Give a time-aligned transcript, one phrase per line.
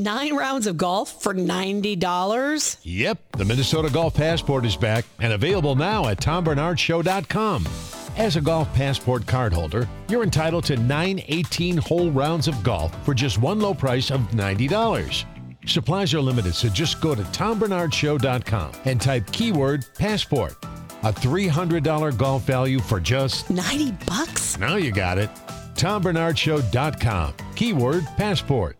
[0.00, 2.78] Nine rounds of golf for $90?
[2.84, 7.68] Yep, the Minnesota Golf Passport is back and available now at tombarnardshow.com.
[8.16, 13.12] As a Golf Passport cardholder, you're entitled to nine 18 hole rounds of golf for
[13.12, 15.24] just one low price of $90.
[15.66, 20.54] Supplies are limited, so just go to tombarnardshow.com and type keyword passport.
[21.02, 24.56] A $300 golf value for just 90 bucks?
[24.58, 25.28] Now you got it.
[25.74, 27.34] tombarnardshow.com.
[27.54, 28.79] Keyword passport.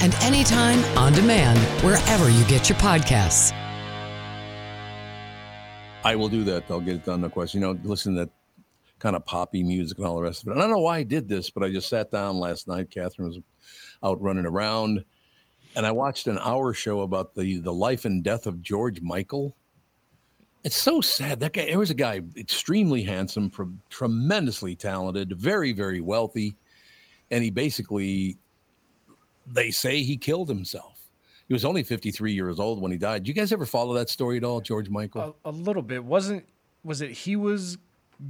[0.00, 3.52] and anytime on demand wherever you get your podcasts.
[6.02, 6.70] I will do that.
[6.70, 7.20] I'll get it done.
[7.20, 7.60] No question.
[7.60, 8.30] You know, listen to that
[8.98, 10.52] kind of poppy music and all the rest of it.
[10.52, 12.90] And I don't know why I did this, but I just sat down last night.
[12.90, 13.38] Catherine was
[14.02, 15.04] out running around,
[15.76, 19.54] and I watched an hour show about the the life and death of George Michael.
[20.62, 21.40] It's so sad.
[21.40, 23.50] That guy, there was a guy extremely handsome,
[23.88, 26.54] tremendously talented, very, very wealthy.
[27.30, 28.36] And he basically,
[29.52, 31.00] they say he killed himself.
[31.48, 33.24] He was only 53 years old when he died.
[33.24, 35.36] Do you guys ever follow that story at all, George Michael?
[35.44, 36.04] A, a little bit.
[36.04, 36.44] Wasn't,
[36.84, 37.76] was it he was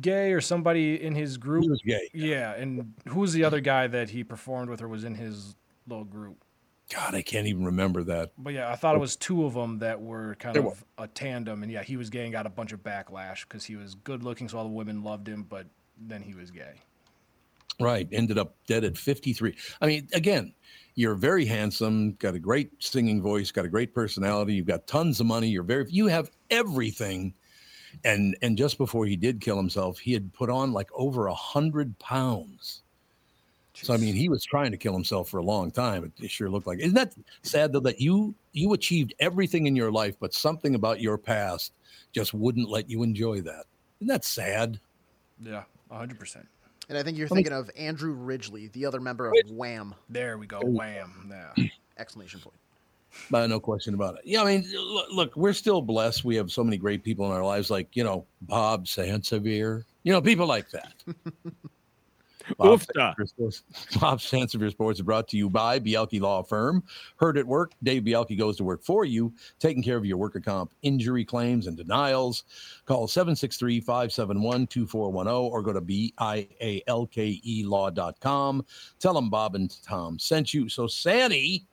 [0.00, 1.64] gay or somebody in his group?
[1.64, 2.08] He was gay.
[2.14, 2.54] Yeah.
[2.54, 5.54] And who was the other guy that he performed with or was in his
[5.86, 6.42] little group?
[6.90, 8.32] God, I can't even remember that.
[8.36, 11.06] But yeah, I thought it was two of them that were kind there of a
[11.06, 13.94] tandem, and yeah, he was gay and got a bunch of backlash because he was
[13.94, 16.80] good looking, so all the women loved him, but then he was gay.
[17.80, 19.56] Right, ended up dead at 53.
[19.80, 20.54] I mean, again,
[20.94, 25.20] you're very handsome, got a great singing voice, got a great personality, you've got tons
[25.20, 27.34] of money, you're very, you have everything.
[28.04, 31.34] And and just before he did kill himself, he had put on like over a
[31.34, 32.82] hundred pounds
[33.82, 36.12] so I mean, he was trying to kill himself for a long time.
[36.20, 36.80] It sure looked like.
[36.80, 41.00] Isn't that sad though that you you achieved everything in your life, but something about
[41.00, 41.72] your past
[42.12, 43.64] just wouldn't let you enjoy that?
[44.00, 44.80] Isn't that sad?
[45.40, 46.46] Yeah, hundred percent.
[46.90, 49.94] And I think you're thinking of Andrew Ridgeley, the other member of Wham.
[50.08, 51.32] There we go, Wham.
[51.56, 51.66] Yeah.
[51.98, 52.56] Exclamation point.
[53.32, 54.22] Uh, no question about it.
[54.24, 56.24] Yeah, I mean, look, look, we're still blessed.
[56.24, 60.12] We have so many great people in our lives, like you know Bob Sansevere, you
[60.12, 60.92] know people like that.
[62.58, 62.82] Bob,
[64.00, 66.82] Bob Sansevere Sports is brought to you by Bialke Law Firm.
[67.16, 70.40] Heard at work, Dave Bialke goes to work for you, taking care of your worker
[70.40, 72.44] comp injury claims and denials.
[72.86, 78.64] Call 763 571 2410 or go to B-I-A-L-K-E law.com.
[78.98, 80.68] Tell them Bob and Tom sent you.
[80.68, 81.66] So, Sandy.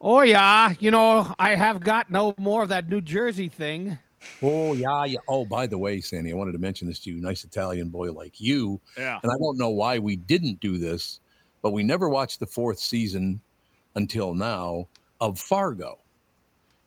[0.00, 0.74] Oh, yeah.
[0.80, 3.98] You know, I have got no more of that New Jersey thing.
[4.42, 5.18] Oh yeah, yeah.
[5.28, 7.20] Oh, by the way, Sandy, I wanted to mention this to you.
[7.20, 8.80] Nice Italian boy like you.
[8.96, 9.18] Yeah.
[9.22, 11.20] And I don't know why we didn't do this,
[11.62, 13.40] but we never watched the fourth season
[13.94, 14.86] until now
[15.20, 15.98] of Fargo.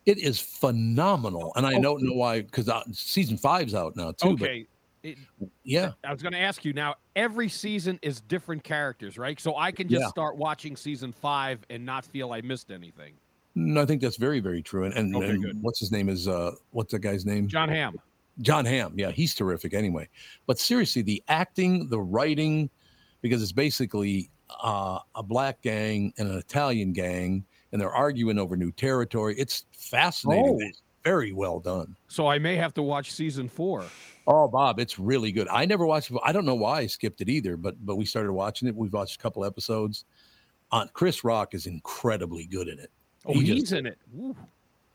[0.06, 1.82] It is phenomenal, and I okay.
[1.82, 4.30] don't know why because uh, season five's out now too.
[4.30, 4.66] Okay.
[5.02, 5.18] It,
[5.64, 5.92] yeah.
[6.02, 6.94] I was going to ask you now.
[7.14, 9.38] Every season is different characters, right?
[9.38, 10.08] So I can just yeah.
[10.08, 13.12] start watching season five and not feel I missed anything.
[13.54, 14.84] No, I think that's very, very true.
[14.84, 17.46] And, and, okay, and what's his name is uh what's that guy's name?
[17.48, 17.96] Jon Hamm.
[18.40, 18.94] Jon Hamm.
[18.96, 20.08] Yeah, he's terrific anyway.
[20.46, 22.68] But seriously, the acting, the writing,
[23.22, 24.28] because it's basically
[24.62, 29.36] uh, a black gang and an Italian gang, and they're arguing over new territory.
[29.38, 30.58] It's fascinating.
[30.60, 30.66] Oh.
[30.66, 31.94] It's very well done.
[32.08, 33.84] So I may have to watch season four.
[34.26, 35.46] Oh, Bob, it's really good.
[35.48, 36.18] I never watched it.
[36.24, 38.74] I don't know why I skipped it either, but but we started watching it.
[38.74, 40.06] We've watched a couple episodes.
[40.72, 42.90] Uh, Chris Rock is incredibly good in it.
[43.26, 43.98] Oh, he he's just, in it.
[44.16, 44.36] Ooh.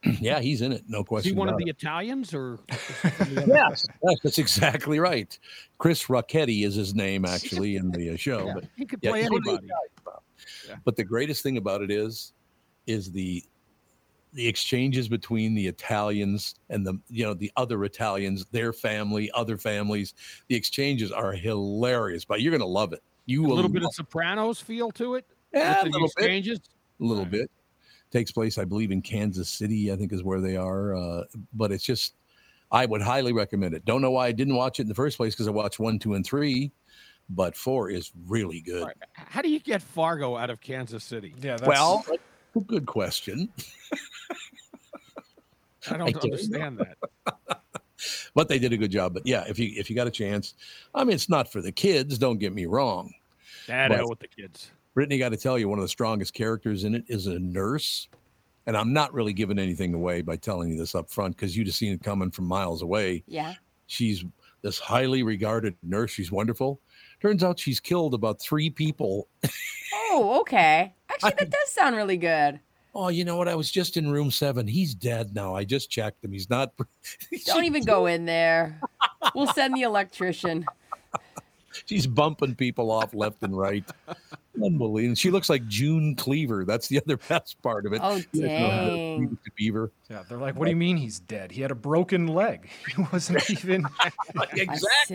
[0.22, 0.84] Yeah, he's in it.
[0.88, 1.30] No question.
[1.30, 1.72] Is he one of the it.
[1.72, 2.60] Italians or?
[2.70, 5.38] yes, yes, that's exactly right.
[5.78, 8.46] Chris Rocchetti is his name actually in the uh, show.
[8.48, 9.68] Yeah, but he could play anybody.
[10.68, 10.76] Yeah.
[10.86, 12.34] But the greatest thing about it is,
[12.88, 13.44] is the
[14.34, 19.58] the exchanges between the Italians and the you know the other Italians, their family, other
[19.58, 20.14] families.
[20.48, 22.24] The exchanges are hilarious.
[22.24, 23.04] But you're going to love it.
[23.26, 25.26] You a will little bit of Sopranos feel to it.
[25.54, 26.60] Yeah, a little exchanges.
[26.60, 26.70] bit.
[27.02, 27.32] A little right.
[27.32, 27.52] bit
[28.12, 29.92] takes place, I believe, in Kansas City.
[29.92, 30.96] I think is where they are.
[30.96, 31.24] Uh,
[31.54, 32.16] but it's just,
[32.72, 33.86] I would highly recommend it.
[33.86, 36.00] Don't know why I didn't watch it in the first place because I watched one,
[36.00, 36.72] two, and three.
[37.32, 38.86] But four is really good.
[38.86, 38.96] Right.
[39.14, 41.36] How do you get Fargo out of Kansas City?
[41.40, 41.68] Yeah, that's...
[41.68, 42.04] well,
[42.66, 43.50] good question.
[45.92, 46.98] I don't I understand that.
[48.34, 49.14] but they did a good job.
[49.14, 50.56] But yeah, if you if you got a chance,
[50.96, 52.18] I mean, it's not for the kids.
[52.18, 53.14] Don't get me wrong.
[53.68, 56.84] Dad out with the kids Brittany, got to tell you, one of the strongest characters
[56.84, 58.10] in it is a nurse.
[58.68, 61.68] And I'm not really giving anything away by telling you this up front because you'd
[61.68, 63.24] have seen it coming from miles away.
[63.26, 63.54] Yeah.
[63.88, 64.26] She's
[64.62, 66.12] this highly regarded nurse.
[66.12, 66.82] She's wonderful.
[67.22, 69.30] Turns out she's killed about three people.
[69.94, 70.94] Oh, okay.
[71.10, 72.60] Actually, that does sound really good.
[72.94, 73.48] Oh, you know what?
[73.48, 74.68] I was just in room seven.
[74.68, 75.56] He's dead now.
[75.56, 76.34] I just checked him.
[76.34, 76.74] He's not.
[77.46, 78.82] Don't even go in there.
[79.34, 80.66] We'll send the electrician.
[81.86, 83.90] She's bumping people off left and right.
[84.64, 85.16] Unbelievable.
[85.16, 86.66] She looks like June Cleaver.
[86.66, 88.02] That's the other best part of it.
[88.04, 89.38] Oh, dang.
[89.56, 89.92] Beaver.
[90.10, 91.52] Yeah, they're like, what do you mean he's dead?
[91.52, 92.70] He had a broken leg.
[92.96, 93.86] He wasn't even.
[94.54, 94.68] exactly.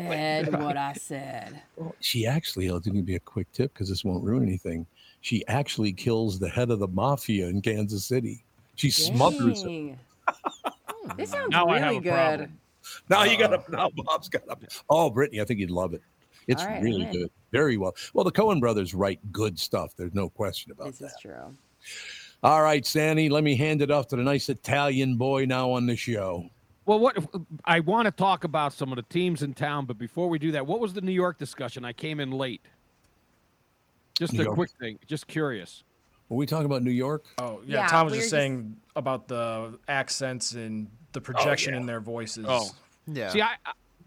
[0.03, 1.63] I said what I said.
[1.77, 4.87] Well, She actually, I'll give you a quick tip because this won't ruin anything.
[5.21, 8.45] She actually kills the head of the mafia in Kansas City.
[8.77, 9.97] She smothers him.
[10.29, 11.17] Hmm.
[11.17, 12.13] This sounds Now really good.
[12.13, 12.59] problem.
[13.09, 13.71] Now you got uh, to.
[13.71, 14.57] Now Bob's got to.
[14.91, 16.03] Oh, Brittany, I think you'd love it.
[16.47, 17.31] It's All right, really good.
[17.53, 17.95] Very well.
[18.13, 19.95] Well, the Coen brothers write good stuff.
[19.97, 21.07] There's no question about This that.
[21.07, 21.55] is true.
[22.43, 25.87] All right, Sandy, let me hand it off to the nice Italian boy now on
[25.87, 26.49] the show.
[26.87, 27.17] Well, what
[27.65, 30.53] I want to talk about some of the teams in town, but before we do
[30.53, 31.85] that, what was the New York discussion?
[31.85, 32.61] I came in late.
[34.19, 34.55] Just New a York.
[34.57, 35.83] quick thing, just curious.
[36.29, 37.25] Were we talking about New York?
[37.39, 37.79] Oh, yeah.
[37.83, 41.75] Yeah, Tom was we just were just- saying about the accents and the oh, projection
[41.75, 42.45] in their voices.
[42.49, 42.71] Oh,
[43.07, 43.31] Yeah.
[43.31, 43.55] see, I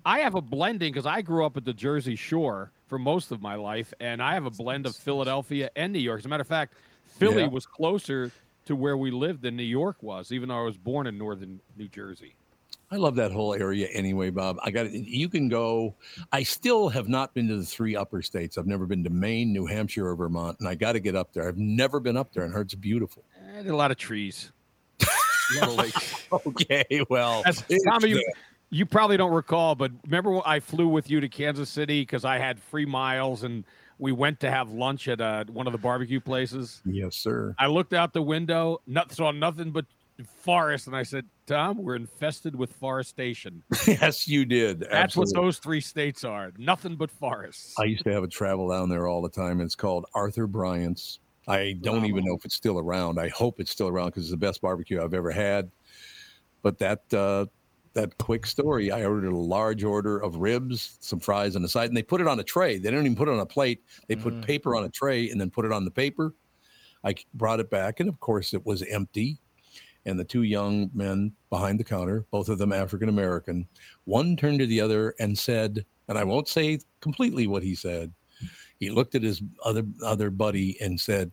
[0.08, 3.42] I have a blending because I grew up at the Jersey Shore for most of
[3.42, 6.20] my life, and I have a blend of Philadelphia and New York.
[6.20, 6.76] As a matter of fact,
[7.20, 7.48] Philly Yeah.
[7.50, 8.32] was closer
[8.68, 11.60] to where we lived than New York was, even though I was born in northern
[11.76, 12.36] New Jersey.
[12.90, 14.60] I love that whole area anyway, Bob.
[14.64, 14.94] I got it.
[14.94, 15.94] You can go.
[16.32, 18.58] I still have not been to the three upper states.
[18.58, 21.34] I've never been to Maine, New Hampshire, or Vermont, and I got to get up
[21.34, 21.50] there.
[21.50, 23.26] I've never been up there, and it's beautiful.
[23.58, 24.54] Eh, are a lot of trees.
[25.04, 26.14] A lot of lakes.
[26.46, 27.44] Okay, well,
[27.90, 28.24] Tommy, you.
[28.70, 32.26] You probably don't recall, but remember when I flew with you to Kansas City because
[32.26, 33.64] I had free miles and
[34.00, 36.82] we went to have lunch at uh, one of the barbecue places.
[36.86, 37.56] yes, sir.
[37.58, 39.86] I looked out the window, not, saw nothing but
[40.26, 43.64] forest, and I said, "Tom, we're infested with forestation.
[43.88, 44.82] yes, you did.
[44.82, 45.38] That's Absolutely.
[45.38, 46.52] what those three states are.
[46.58, 49.62] Nothing but forests." I used to have a travel down there all the time.
[49.62, 51.20] It's called Arthur Bryant's.
[51.48, 53.20] I don't even know if it's still around.
[53.20, 55.72] I hope it's still around because it's the best barbecue I've ever had.
[56.62, 57.46] But that uh,
[57.98, 61.90] that quick story, I ordered a large order of ribs, some fries on the side,
[61.90, 62.78] and they put it on a tray.
[62.78, 63.84] They didn't even put it on a plate.
[64.08, 64.46] They put mm.
[64.46, 66.36] paper on a tray and then put it on the paper.
[67.04, 69.40] I brought it back, and of course, it was empty.
[70.06, 73.68] And the two young men behind the counter, both of them African American,
[74.06, 78.14] one turned to the other and said, and I won't say completely what he said.
[78.80, 81.32] He looked at his other other buddy and said,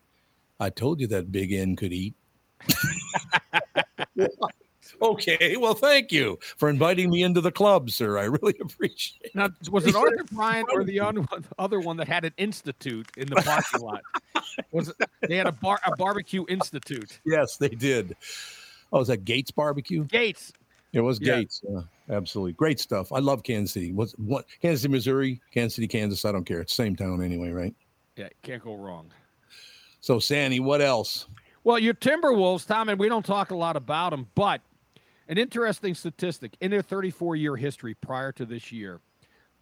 [0.59, 2.15] "I told you that Big N could eat."
[5.03, 8.19] okay, well, thank you for inviting me into the club, sir.
[8.19, 9.21] I really appreciate.
[9.25, 9.35] it.
[9.35, 13.37] Now, was it Arthur Bryant or the other one- that had an institute in the
[13.37, 14.01] parking lot?
[14.73, 14.97] Was it,
[15.29, 17.19] they had a bar a barbecue institute?
[17.25, 18.17] Yes, they did.
[18.93, 20.05] Oh, is that Gates Barbecue?
[20.05, 20.53] Gates.
[20.93, 21.37] It was Yeah.
[21.41, 21.63] Gates.
[21.69, 21.81] Yeah,
[22.11, 22.53] absolutely.
[22.53, 23.11] Great stuff.
[23.13, 23.93] I love Kansas City.
[23.93, 26.25] What's what Kansas City, Missouri, Kansas City, Kansas.
[26.25, 26.61] I don't care.
[26.61, 27.75] It's the same town anyway, right?
[28.17, 29.11] Yeah, can't go wrong.
[30.01, 31.27] So, Sandy, what else?
[31.65, 34.61] Well, your Timberwolves, Tom, and we don't talk a lot about them, but
[35.29, 39.01] an interesting statistic in their 34 year history prior to this year,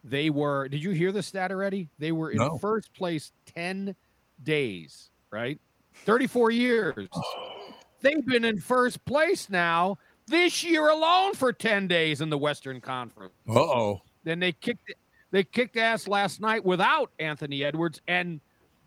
[0.04, 1.88] they were, did you hear the stat already?
[1.98, 2.58] They were in No.
[2.58, 3.94] first place 10
[4.42, 5.60] days, right?
[6.04, 7.08] 34 years.
[8.00, 12.80] They've been in first place now this year alone for 10 days in the Western
[12.80, 13.32] Conference.
[13.48, 14.02] Uh oh.
[14.24, 14.92] Then they kicked
[15.30, 18.40] they kicked ass last night without Anthony Edwards and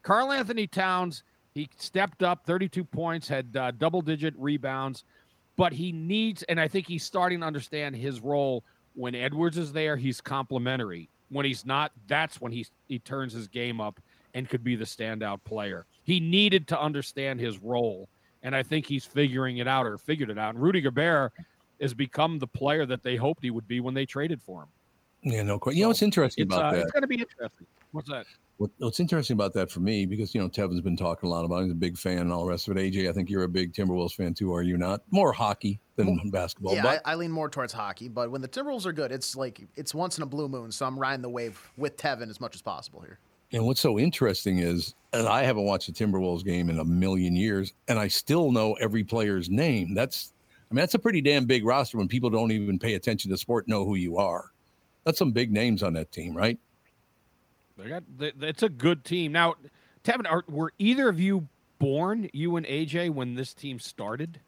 [0.03, 1.23] Karl-Anthony Towns.
[1.55, 5.05] He stepped up, 32 points, had uh, double digit rebounds,
[5.55, 8.63] but he needs, and I think he's starting to understand his role.
[8.93, 11.09] When Edwards is there, he's complimentary.
[11.29, 13.99] When he's not, that's when he he turns his game up
[14.33, 15.85] and could be the standout player.
[16.03, 18.07] He needed to understand his role,
[18.43, 20.55] and I think he's figuring it out or figured it out.
[20.55, 21.33] And Rudy Gobert
[21.81, 24.69] has become the player that they hoped he would be when they traded for him.
[25.23, 25.77] Yeah, no question.
[25.77, 26.81] You know what's interesting It's, about uh, that?
[26.83, 27.67] it's going to be interesting.
[27.91, 28.25] What's that?
[28.57, 31.43] What, what's interesting about that for me, because you know Tevin's been talking a lot
[31.43, 31.59] about.
[31.59, 32.79] it, He's a big fan and all the rest of it.
[32.79, 35.01] AJ, I think you're a big Timberwolves fan too, are you not?
[35.11, 36.75] More hockey than basketball.
[36.75, 39.35] Yeah, but I, I lean more towards hockey, but when the Timberwolves are good, it's
[39.35, 40.71] like it's once in a blue moon.
[40.71, 43.19] So I'm riding the wave with Tevin as much as possible here.
[43.51, 47.35] And what's so interesting is, and I haven't watched a Timberwolves game in a million
[47.35, 49.93] years, and I still know every player's name.
[49.93, 50.33] That's,
[50.69, 53.37] I mean, that's a pretty damn big roster when people don't even pay attention to
[53.37, 54.51] sport, know who you are.
[55.03, 56.57] That's some big names on that team, right?
[57.77, 58.03] They got.
[58.17, 59.31] they- It's a good team.
[59.31, 59.55] Now,
[60.03, 61.47] Tevin, are, were either of you
[61.79, 64.39] born, you and AJ, when this team started?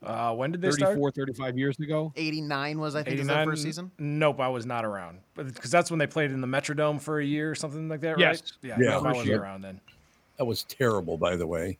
[0.00, 1.14] Uh, when did they 34, start?
[1.16, 2.12] 35 years ago?
[2.14, 3.90] 89 was I think is their 89 first season.
[3.98, 5.18] Nope, I was not around.
[5.34, 8.00] But because that's when they played in the Metrodome for a year or something like
[8.02, 8.18] that, right?
[8.20, 8.42] Yes.
[8.62, 8.90] Yeah, Yeah.
[8.90, 9.42] nope, I wasn't year.
[9.42, 9.80] around then.
[10.36, 11.78] That was terrible, by the way.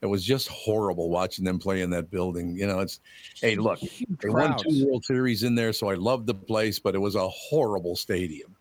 [0.00, 2.56] It was just horrible watching them play in that building.
[2.56, 3.00] You know, it's
[3.42, 3.80] hey, look,
[4.22, 7.16] they won two World Series in there, so I loved the place, but it was
[7.16, 8.56] a horrible stadium.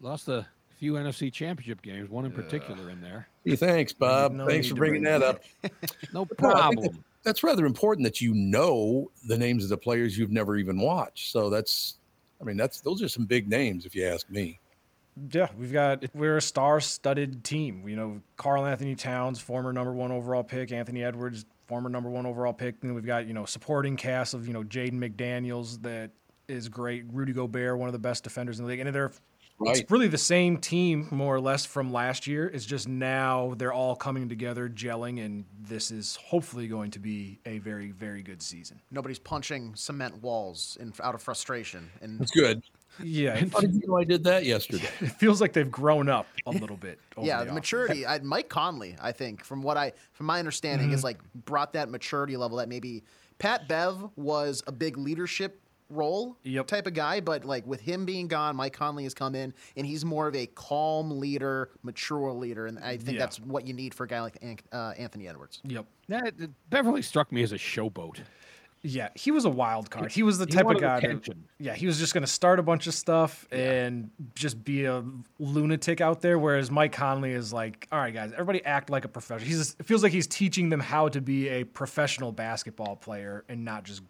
[0.00, 0.46] Lost a
[0.78, 3.28] few NFC championship games, one in particular in there.
[3.44, 4.32] Hey, thanks, Bob.
[4.32, 5.42] No thanks for bringing bring that up.
[6.14, 7.04] No Well, I think problem.
[7.22, 11.30] That's rather important that you know the names of the players you've never even watched.
[11.30, 11.98] So that's,
[12.40, 14.58] I mean, that's those are some big names if you ask me.
[15.30, 17.86] Yeah, we've got we're a star-studded team.
[17.86, 22.54] You know, Karl-Anthony Towns, former number one overall pick, Anthony Edwards, former number one overall
[22.54, 22.76] pick.
[22.80, 26.10] And then we've got you know supporting cast of you know Jaden McDaniels that
[26.48, 27.04] is great.
[27.12, 29.12] Rudy Gobert, one of the best defenders in the league, and they're
[29.60, 29.76] Right.
[29.76, 32.48] it's really the same team more or less from last year.
[32.48, 37.38] It's just now they're all coming together, gelling, and this is hopefully going to be
[37.44, 38.80] a very very good season.
[38.90, 41.90] Nobody's punching cement walls in, out of frustration.
[42.00, 42.62] And That's good.
[43.02, 44.88] Yeah, it, How did you know I did that yesterday?
[45.00, 46.98] it feels like they've grown up a little bit.
[47.16, 48.06] over yeah, the the maturity.
[48.06, 50.94] I, Mike Conley, I think, from what I, from my understanding, Mm-hmm.
[50.96, 53.04] is like brought that maturity level that maybe
[53.38, 56.66] Pat Bev was a big leadership role Yep.
[56.66, 59.86] type of guy, but like with him being gone, Mike Conley has come in and
[59.86, 63.20] he's more of a calm leader, mature leader, and I think Yeah.
[63.24, 65.60] that's what you need for a guy like An- uh, Anthony Edwards.
[65.64, 65.86] Yep.
[66.08, 68.20] Yeah, it- Beverley struck me as a showboat.
[68.82, 70.10] Yeah, he was a wild card.
[70.10, 71.00] He was the type of guy.
[71.00, 74.86] That, yeah, he was just going to start a bunch of stuff and just be
[74.86, 75.04] a
[75.38, 76.38] lunatic out there.
[76.38, 79.46] Whereas Mike Conley is like, all right, guys, everybody act like a professional.
[79.46, 83.66] He's it feels like he's teaching them how to be a professional basketball player and
[83.66, 84.00] not just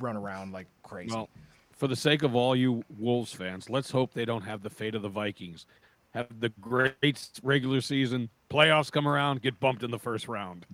[0.00, 1.14] run around like crazy.
[1.14, 1.28] Well,
[1.72, 4.94] for the sake of all you Wolves fans, let's hope they don't have the fate
[4.94, 5.66] of the Vikings.
[6.12, 10.64] Have the great regular season, playoffs come around, get bumped in the first round.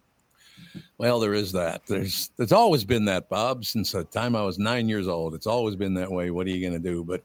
[0.99, 1.87] Well, there is that.
[1.87, 5.35] There's there's always been that, Bob, since the time I was nine years old.
[5.35, 6.31] It's always been that way.
[6.31, 7.03] What are you going to do?
[7.03, 7.23] But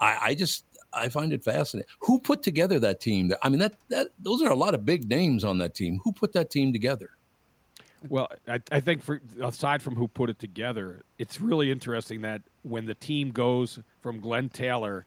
[0.00, 1.88] I, I just I find it fascinating.
[2.00, 3.32] Who put together that team?
[3.42, 6.00] I mean, that that those are a lot of big names on that team.
[6.04, 7.10] Who put that team together?
[8.08, 12.42] Well, I, I think for aside from who put it together, it's really interesting that
[12.62, 15.06] when the team goes from Glenn Taylor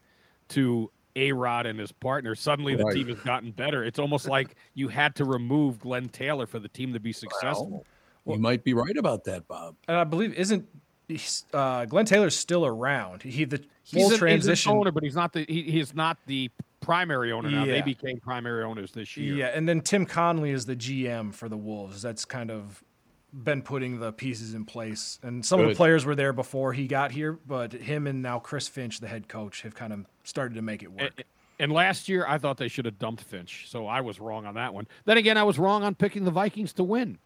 [0.50, 3.84] to A Rod and his partner, suddenly the team has gotten better.
[3.84, 7.86] It's almost like you had to remove Glenn Taylor for the team to be successful.
[8.26, 9.76] you might be right about that, Bob.
[9.86, 10.66] and I believe isn't
[11.08, 13.22] he's, uh, Glenn Taylor's still around?
[13.22, 14.70] He the He's full an, transition.
[14.70, 16.50] he's owner, but he's not the he, he's not the
[16.80, 17.64] primary owner now.
[17.64, 19.34] They became primary owners this year.
[19.34, 22.02] Yeah, and then Tim Connelly is the GM for the Wolves.
[22.02, 22.82] That's kind of
[23.32, 25.18] been putting the pieces in place.
[25.22, 28.38] And some of the players were there before he got here, but him and now
[28.38, 31.12] Chris Finch, the head coach, have kind of started to make it work.
[31.16, 31.24] And,
[31.60, 34.54] and last year, I thought they should have dumped Finch, so I was wrong on
[34.54, 34.86] that one.
[35.04, 37.18] Then again, I was wrong on picking the Vikings to win.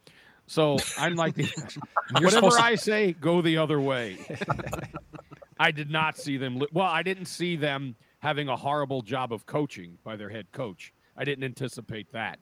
[0.47, 1.49] So I'm like, the,
[2.21, 4.19] whatever I say, go the other way.
[5.59, 6.59] I did not see them.
[6.59, 10.51] li- Well, I didn't see them having a horrible job of coaching by their head
[10.53, 10.93] coach.
[11.17, 12.39] I didn't anticipate that.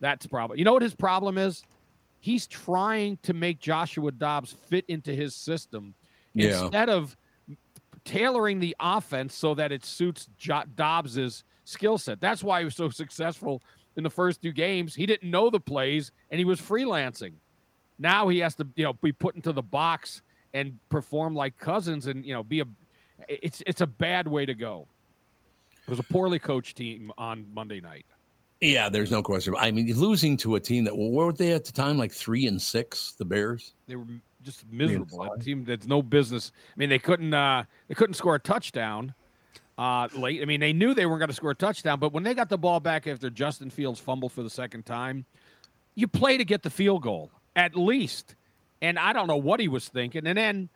[0.00, 0.58] That's problem.
[0.58, 1.62] You know what his problem is?
[2.26, 5.94] He's trying to make Joshua Dobbs fit into his system
[6.34, 6.62] Yeah.
[6.64, 7.16] instead of
[8.04, 12.20] tailoring the offense so that it suits jo- Dobbs's skill set.
[12.20, 13.62] That's why he was so successful
[13.96, 14.92] in the first two games.
[14.96, 17.34] He didn't know the plays and he was freelancing.
[17.96, 22.08] Now he has to, you know, be put into the box and perform like Cousins
[22.08, 22.64] and you know be a.
[23.28, 24.88] It's it's a bad way to go.
[25.86, 28.04] It was a poorly coached team on Monday night.
[28.60, 29.54] Yeah, there's no question.
[29.58, 31.98] I mean, losing to a team that well, were they at the time?
[31.98, 33.74] Like three and six, the Bears.
[33.86, 34.06] They were
[34.42, 35.22] just miserable.
[35.22, 36.52] A team that's no business.
[36.68, 39.14] I mean, they couldn't uh, they couldn't score a touchdown
[39.76, 40.40] uh, late.
[40.40, 42.48] I mean, they knew they weren't going to score a touchdown, but when they got
[42.48, 45.26] the ball back after Justin Fields fumbled for the second time,
[45.94, 48.36] you play to get the field goal at least.
[48.80, 50.26] And I don't know what he was thinking.
[50.26, 50.68] And then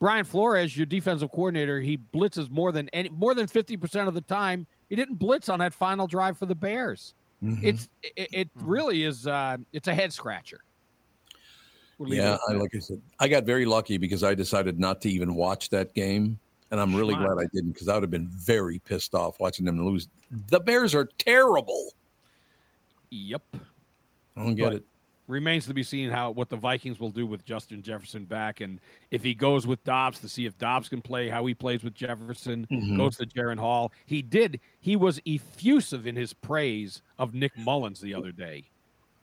[0.00, 4.14] Brian Flores, your defensive coordinator, he blitzes more than any more than fifty percent of
[4.14, 4.66] the time.
[4.88, 7.14] He didn't blitz on that final drive for the Bears.
[7.42, 9.26] It's it, it really is.
[9.26, 10.60] Uh, it's a head scratcher.
[11.98, 15.10] We'll Yeah, I, like I said, I got very lucky because I decided not to
[15.10, 16.38] even watch that game,
[16.70, 17.36] and I'm really Smart.
[17.36, 20.08] glad I didn't because I would have been very pissed off watching them lose.
[20.48, 21.92] The Bears are terrible.
[23.10, 23.42] Yep.
[24.36, 24.84] I don't get But- it.
[25.30, 28.80] Remains to be seen how what the Vikings will do with Justin Jefferson back, and
[29.12, 31.94] if he goes with Dobbs to see if Dobbs can play, how he plays with
[31.94, 32.96] Jefferson, Mhm.
[32.96, 33.92] goes to Jaren Hall.
[34.06, 34.58] He did.
[34.80, 38.64] He was effusive in his praise of Nick Mullens the other day.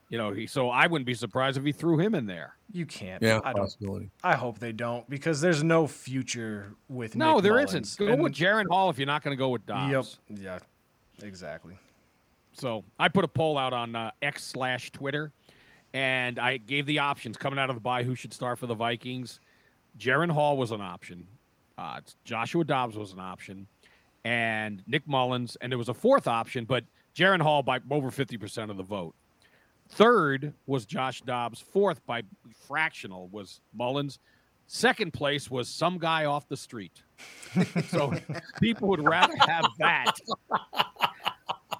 [0.09, 2.55] You know, he, so I wouldn't be surprised if he threw him in there.
[2.71, 3.21] You can't.
[3.21, 3.63] Yeah, I don't.
[3.63, 4.09] possibility.
[4.23, 7.17] I hope they don't because there's no future with.
[7.17, 7.99] No, Nick there Mullens.
[7.99, 10.19] not Go And- with Jaren Hall if you're not going to go with Dobbs.
[10.29, 10.39] Yep.
[10.41, 10.59] Yeah.
[11.27, 11.77] Exactly.
[12.53, 15.33] So I put a poll out on uh, X slash Twitter,
[15.93, 18.75] and I gave the options coming out of the bye who should start for the
[18.75, 19.39] Vikings.
[19.97, 21.27] Jaren Hall was an option.
[21.77, 23.67] Uh, Joshua Dobbs was an option,
[24.25, 26.83] and Nick Mullens, and there was a fourth option, but
[27.15, 29.15] Jaren Hall by over 50% of the vote.
[29.89, 31.61] Third was Josh Dobbs.
[31.61, 32.23] Fourth by
[32.67, 34.19] fractional was Mullens.
[34.67, 37.03] Second place was some guy off the street.
[37.87, 38.13] so
[38.59, 40.11] people would rather have that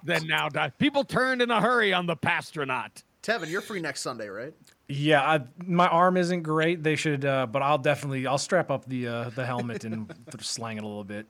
[0.04, 0.48] than now.
[0.78, 3.02] People turned in a hurry on the Passtronaut.
[3.22, 4.54] Tevin, you're free next Sunday, right?
[4.88, 6.82] Yeah, I, my arm isn't great.
[6.82, 10.76] They should, uh, but I'll definitely I'll strap up the uh, the helmet and slang
[10.78, 11.26] it a little bit.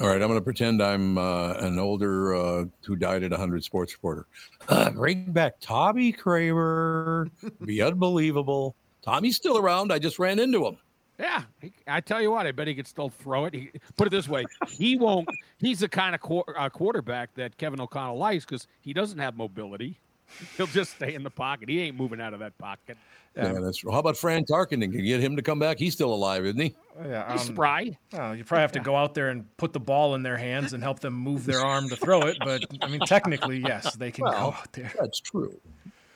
[0.00, 3.64] All right, I'm going to pretend I'm uh, an older uh, who died at 100
[3.64, 4.26] sports reporter.
[4.68, 7.28] Uh, bring back Tommy Kramer.
[7.64, 8.76] Be unbelievable.
[9.02, 9.92] Tommy's still around.
[9.92, 10.76] I just ran into him.
[11.18, 13.54] Yeah, he, I tell you what, I bet he could still throw it.
[13.54, 15.28] He, put it this way, he won't.
[15.58, 19.36] He's the kind of qu- uh, quarterback that Kevin O'Connell likes because he doesn't have
[19.36, 19.98] mobility.
[20.56, 21.68] He'll just stay in the pocket.
[21.68, 22.96] He ain't moving out of that pocket.
[23.36, 24.90] Yeah, that's How about Fran Tarkenton?
[24.90, 25.78] Can you get him to come back?
[25.78, 26.74] He's still alive, isn't he?
[27.04, 27.96] Yeah, He's um, spry.
[28.14, 30.72] Oh, you probably have to go out there and put the ball in their hands
[30.72, 32.36] and help them move their arm to throw it.
[32.40, 34.92] But I mean, technically, yes, they can go out there.
[34.98, 35.56] That's true.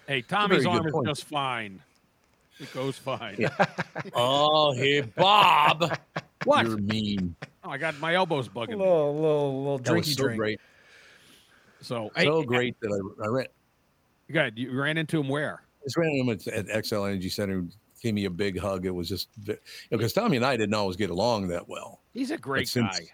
[0.08, 1.06] Hey, Tommy's very good arm is point.
[1.06, 1.80] just fine.
[2.58, 3.48] It goes fine.
[4.14, 5.96] Oh, hey, Bob.
[6.44, 6.66] What?
[6.66, 7.36] You're mean.
[7.62, 8.76] Oh, I got my elbows A bugging me.
[8.76, 10.38] little, little, little That was drinky so drink.
[10.38, 10.60] great.
[11.80, 12.90] So, So hey, great that
[13.20, 13.46] I, I ran.
[14.32, 14.58] Good.
[14.58, 15.62] You ran into him where?
[15.84, 17.64] just ran into him at, at Xcel Energy Center.
[18.02, 18.84] Gave me a big hug.
[18.86, 19.28] It was just
[19.90, 22.00] because Tommy and I didn't always get along that well.
[22.12, 23.06] He's a great since- guy.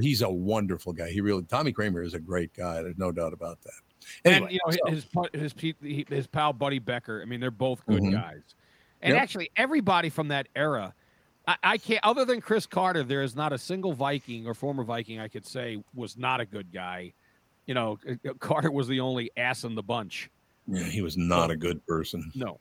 [0.00, 1.08] He's a wonderful guy.
[1.10, 2.82] He really Tommy Kramer is a great guy.
[2.82, 3.72] There's no doubt about that.
[4.24, 5.06] and Anyway, you know so- his
[5.54, 7.22] his his, his pal Buddy Becker.
[7.22, 8.10] I mean, they're both good Mhm.
[8.12, 8.42] guys.
[9.02, 9.22] And Yep.
[9.22, 10.94] actually, everybody from that era,
[11.46, 12.00] I, I can't.
[12.02, 15.46] Other than Cris Carter, there is not a single Viking or former Viking I could
[15.46, 17.12] say was not a good guy.
[17.66, 17.98] You know,
[18.40, 20.28] Carter was the only ass in the bunch.
[20.66, 22.30] Yeah, he was not a good person.
[22.34, 22.58] No.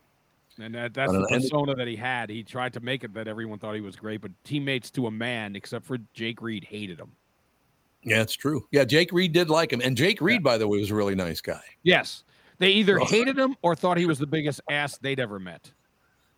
[0.60, 2.29] And that, that's the persona that he had.
[2.29, 5.12] He tried to make it that everyone thought he was great, but teammates to a
[5.12, 7.12] man, except for Jake Reed, hated him.
[8.03, 8.67] Yeah, it's true.
[8.72, 11.15] Yeah, Jake Reed did like him, and Jake Reed, by the way, was a really
[11.15, 11.62] nice guy.
[11.83, 12.24] Yes.
[12.60, 15.72] They either hated him or thought he was the biggest ass they'd ever met.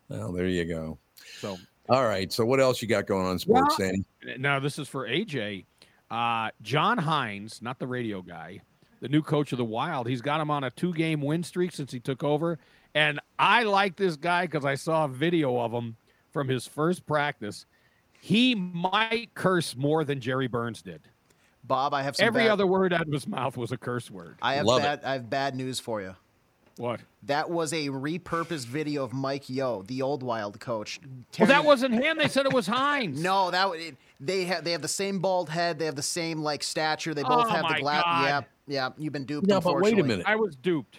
[0.08, 0.98] Well, there you go.
[1.40, 1.58] So
[1.88, 2.32] All right.
[2.32, 4.38] So what else you got going on sports, Well- Danny?
[4.38, 5.66] now this is for AJ.
[6.10, 8.60] Uh, John Hynes, not the radio guy,
[9.00, 10.06] the new coach of the Wild.
[10.08, 12.58] He's got him on a two-game win streak since he took over,
[12.94, 15.96] and I like this guy because I saw a video of him
[16.32, 17.66] from his first practice.
[18.20, 21.02] He might curse more than Jerry Burns did.
[21.64, 24.10] Bob, I have some Every bad, other word out of his mouth was a curse
[24.10, 24.36] word.
[24.40, 24.84] I have Love it.
[24.84, 26.14] bad I have bad news for you.
[26.76, 27.00] What?
[27.22, 31.00] That was a repurposed video of Mike Yeo, the old Wild coach.
[31.38, 32.18] Well, that wasn't him.
[32.18, 33.18] They said it was Hynes.
[33.22, 35.78] No, that w- it, they have they have the same bald head.
[35.78, 37.14] They have the same like stature.
[37.14, 38.04] They both Oh, have my the glass.
[38.04, 38.44] God.
[38.66, 38.90] Yeah, yeah.
[38.98, 39.48] You've been duped.
[39.48, 40.26] Yeah, but wait a minute.
[40.26, 40.98] I was duped.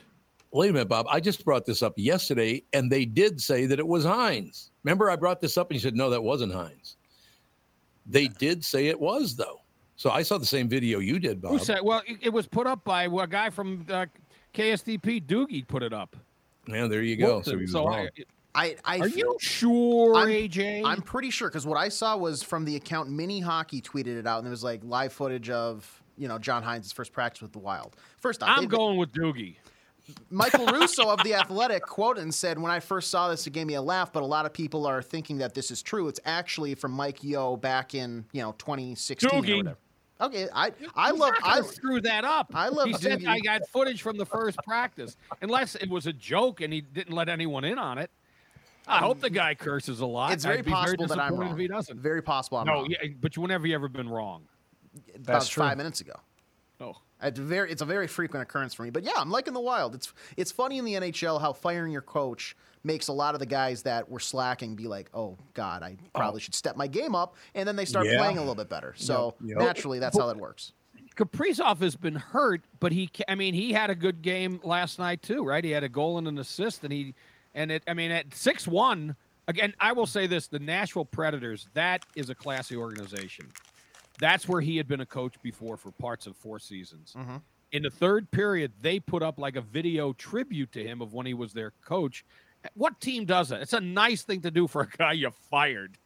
[0.51, 1.07] Wait a minute, Bob.
[1.09, 4.69] I just brought this up yesterday, and they did say that it was Hynes.
[4.83, 6.95] Remember, I brought this up, and you said no, that wasn't Hynes.
[8.05, 9.61] They did say it was though.
[9.97, 11.51] So I saw the same video you did, Bob.
[11.51, 11.79] Who said?
[11.83, 14.05] Well, it, it was put up by a guy from uh,
[14.53, 15.25] KSTP.
[15.25, 16.15] Doogie put it up.
[16.67, 17.25] Yeah, there you go.
[17.27, 17.51] Wilson.
[17.53, 18.07] So he was So wrong.
[18.55, 20.83] I, I, I are you sure, I'm- AJ?
[20.85, 24.25] I'm pretty sure because what I saw was from the account Mini Hockey tweeted it
[24.27, 27.53] out, and it was like live footage of you know John Hynes' first practice with
[27.53, 27.95] the Wild.
[28.19, 29.55] First off, I'm going with Doogie.
[30.29, 33.67] Michael Russo of the Athletic quoted and said, "When I first saw this, it gave
[33.67, 36.07] me a laugh, but a lot of people are thinking that this is true.
[36.07, 39.57] It's actually from Mike Yeo back in you know 2016 or Doogie.
[39.57, 39.77] whatever."
[40.19, 42.51] Okay, I I He's love I screw that up.
[42.53, 46.13] I love He said I got footage from the first practice, unless it was a
[46.13, 48.09] joke and he didn't let anyone in on it.
[48.87, 50.31] I um, hope the guy curses a lot.
[50.31, 51.51] it's very I'd possible that I'm wrong.
[51.51, 51.99] If he doesn't.
[51.99, 52.87] Very possible I'm no, wrong.
[52.89, 54.43] yeah, but have you ever been wrong?
[55.15, 55.63] About true.
[55.63, 56.13] five minutes ago.
[56.79, 58.89] Oh, It's very, it's a very frequent occurrence for me.
[58.91, 59.95] But yeah, I'm liking the wild.
[59.95, 63.45] It's it's funny in the NHL how firing your coach makes a lot of the
[63.45, 66.19] guys that were slacking be like, oh God, I oh.
[66.19, 68.17] probably should step my game up, and then they start Yeah.
[68.17, 68.93] playing a little bit better.
[68.95, 69.57] So Yep.
[69.57, 70.73] naturally, that's how that works.
[71.15, 75.23] Kaprizov has been hurt, but he, I mean, he had a good game last night
[75.23, 75.63] too, right?
[75.63, 77.15] He had a goal and an assist, and he,
[77.55, 79.15] and it, I mean, at six one
[79.47, 79.73] again.
[79.79, 83.47] I will say this: the Nashville Predators, that is a classy organization.
[84.19, 87.15] That's where he had been a coach before for parts of four seasons.
[87.71, 91.25] In the third period, they put up like a video tribute to him of when
[91.25, 92.25] he was their coach.
[92.73, 93.61] What team does that?
[93.61, 95.97] It's a nice thing to do for a guy you fired.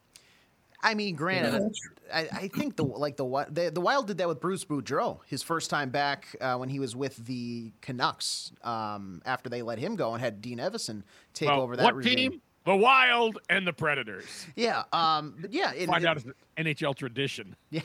[0.83, 1.71] I mean, granted,
[2.11, 5.19] I, I think the like the Wi- the the Wild did that with Bruce Boudreau
[5.27, 9.77] his first time back uh, when he was with the Canucks um, after they let
[9.77, 11.03] him go and had Dean Evason
[11.35, 12.31] take Well, over that what regime.
[12.31, 12.41] team?
[12.63, 14.45] The Wild and the Predators.
[14.55, 17.55] Yeah, um, but yeah, Find it- out it's an NHL tradition.
[17.71, 17.81] Yeah.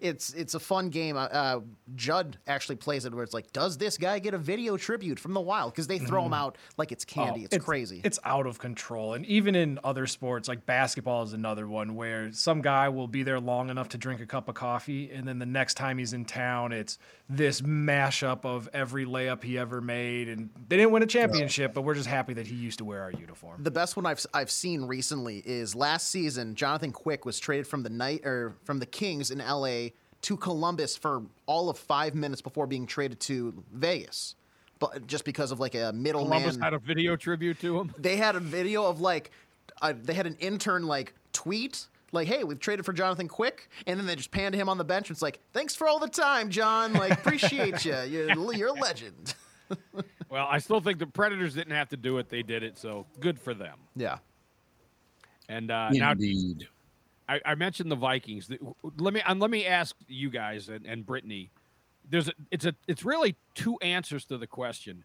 [0.00, 1.16] It's it's a fun game.
[1.16, 1.60] Uh, uh,
[1.94, 5.34] Judd actually plays it where it's like, does this guy get a video tribute from
[5.34, 5.72] the wild?
[5.72, 7.42] Because they throw him out like it's candy.
[7.42, 8.00] Oh, it's, crazy.
[8.04, 9.14] It's out of control.
[9.14, 13.22] And even in other sports, like basketball is another one where some guy will be
[13.22, 15.10] there long enough to drink a cup of coffee.
[15.10, 19.58] And then the next time he's in town, it's this mashup of every layup he
[19.58, 20.28] ever made.
[20.28, 23.02] And they didn't win a championship, but we're just happy that he used to wear
[23.02, 23.62] our uniform.
[23.62, 26.54] the best one I've I've seen recently is last season.
[26.54, 29.59] Jonathan Quick was traded from the night or from the Kings in LA
[30.22, 34.34] to Columbus for all of five minutes before being traded to Vegas.
[34.78, 37.94] But just because of like a middleman, Columbus had a video tribute to him.
[37.98, 39.30] they had a video of like
[39.82, 43.98] uh, they had an intern like tweet like hey we've traded for jonathan quick and
[43.98, 46.08] then they just panned him on the bench and it's like thanks for all the
[46.08, 49.34] time john like appreciate you you're, you're a legend
[50.28, 53.06] Well, I still think the Predators didn't have to do it; they did it, so
[53.18, 53.78] good for them.
[53.96, 54.18] yeah
[55.48, 56.68] And uh, now Indeed.
[57.30, 58.50] I, I mentioned the Vikings.
[58.98, 61.52] Let me let me ask you guys and, and Brittany.
[62.08, 65.04] There's a, it's a it's really two answers to the question: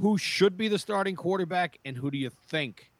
[0.00, 2.92] Who should be the starting quarterback, and who do you think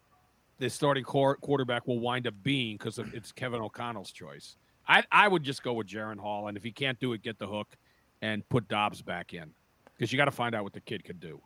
[0.58, 2.76] the starting quar- quarterback will wind up being?
[2.76, 4.56] Because it's Kevin O'Connell's choice.
[4.88, 7.38] I I would just go with Jaren Hall, and if he can't do it, get
[7.38, 7.76] the hook
[8.22, 9.52] and put Dobbs back in
[9.96, 11.40] because you got to find out what the kid could do.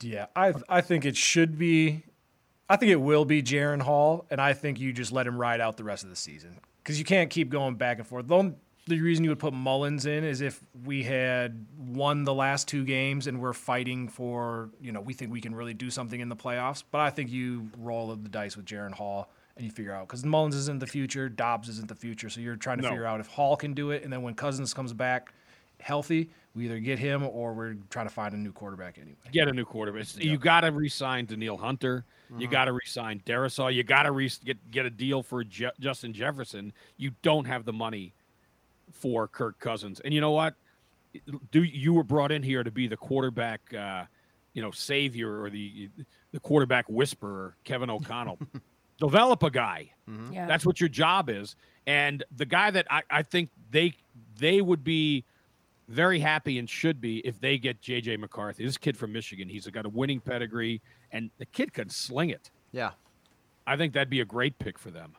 [0.00, 2.04] Yeah, I I think it should be.
[2.70, 5.60] I think it will be Jaren Hall, and I think you just let him ride
[5.60, 8.28] out the rest of the season because you can't keep going back and forth.
[8.28, 8.54] The, only,
[8.86, 12.84] the reason you would put Mullens in is if we had won the last two
[12.84, 16.28] games and we're fighting for, you know, we think we can really do something in
[16.28, 16.84] the playoffs.
[16.88, 20.22] But I think you roll the dice with Jaren Hall and you figure out because
[20.24, 22.90] Mullens isn't the future, Dobbs isn't the future, so you're trying to No.
[22.90, 25.32] figure out if Hall can do it, and then when Cousins comes back
[25.80, 29.16] healthy, we either get him or we're trying to find a new quarterback anyway.
[29.32, 30.06] get a new quarterback.
[30.18, 32.04] You got to re-sign Danielle Hunter.
[32.36, 33.72] You got to re-sign Darrisaw.
[33.74, 36.72] You got to re- get get a deal for Je- Justin Jefferson.
[36.96, 38.14] You don't have the money
[38.92, 40.00] for Kirk Cousins.
[40.00, 40.54] And you know what?
[41.50, 44.04] Do you were brought in here to be the quarterback, uh,
[44.52, 45.88] you know, savior or the
[46.32, 48.38] the quarterback whisperer, Kevin O'Connell.
[48.98, 49.90] Develop a guy.
[50.30, 50.46] Yeah.
[50.46, 51.56] That's what your job is.
[51.86, 53.94] And the guy that I, I think they
[54.38, 55.24] they would be
[55.90, 58.64] very happy and should be if they get JJ McCarthy.
[58.64, 60.80] This kid from Michigan, he's got a winning pedigree,
[61.12, 62.50] and the kid can sling it.
[62.72, 62.92] yeah
[63.66, 65.14] I think that'd be a great pick for them.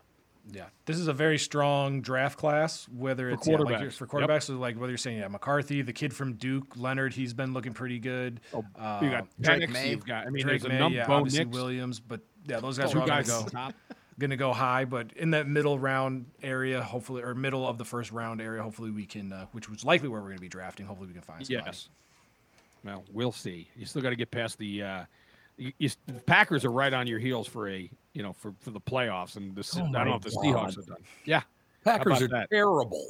[0.52, 2.88] Yeah, this is a very strong draft class.
[2.90, 3.94] Whether For it's yeah, like quarterbacks.
[3.94, 4.30] for Yep.
[4.30, 7.54] quarterbacks, so like whether you're saying yeah, McCarthy, the kid from Duke, Leonard, he's been
[7.54, 8.42] looking pretty good.
[8.54, 9.90] Oh, Uh, you got Drake Penix, Maye.
[9.92, 10.98] You've got, I mean, Drake there's a Maye, number.
[10.98, 13.60] yeah, Bo obviously Nix, Williams, but yeah, those guys two are all gonna guys go
[13.60, 13.76] at
[14.12, 14.20] the top.
[14.20, 14.86] gonna go high.
[14.86, 18.92] But in that middle round area, hopefully, or middle of the first round area, hopefully
[18.92, 20.86] we can, uh, which was likely where we're gonna be drafting.
[20.86, 21.66] Hopefully we can find somebody.
[21.66, 21.90] Yes.
[22.84, 23.68] Well, we'll see.
[23.76, 24.82] You still got to get past the.
[24.84, 25.04] Uh,
[25.58, 28.72] you, you, the Packers are right on your heels for a you know for, for
[28.72, 30.44] the playoffs, and the, Oh I don't my know if the God.
[30.44, 31.04] Seahawks are done.
[31.26, 31.42] Yeah.
[31.84, 32.50] Packers are that?
[32.50, 33.08] terrible.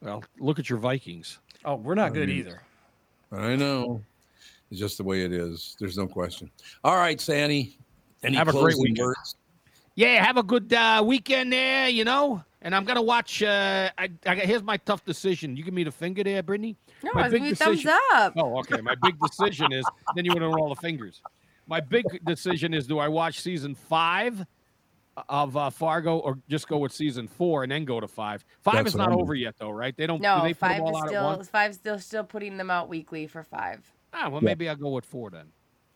[0.00, 1.38] Well, look at your Vikings.
[1.64, 2.32] Oh, we're not good Mm.
[2.32, 2.62] either.
[3.32, 4.02] I know.
[4.70, 5.76] It's just the way it is.
[5.80, 6.50] There's no question.
[6.82, 7.78] All right, Sandy.
[8.22, 8.98] Any Have a great closing weekend.
[9.06, 9.36] words?
[9.96, 12.42] Yeah, have a good uh, weekend there, you know.
[12.62, 13.42] And I'm gonna watch.
[13.42, 15.56] Uh, I, I, here's my tough decision.
[15.56, 16.76] You give me the finger there, Brittany.
[17.02, 18.32] No, my I was giving you thumbs up.
[18.36, 18.80] Oh, okay.
[18.80, 19.84] My big decision is
[20.16, 21.20] then you want to know all the fingers.
[21.66, 24.46] My big decision is: do I watch season five
[25.28, 28.44] of uh, Fargo, or just go with season four and then go to five?
[28.62, 29.94] Five That's is not I'm over yet, though, right?
[29.94, 30.18] They don't.
[30.18, 31.48] do No, they put five them all is out still once?
[31.48, 33.92] five still still putting them out weekly for five.
[34.14, 35.46] Ah, well, maybe I'll go with four then.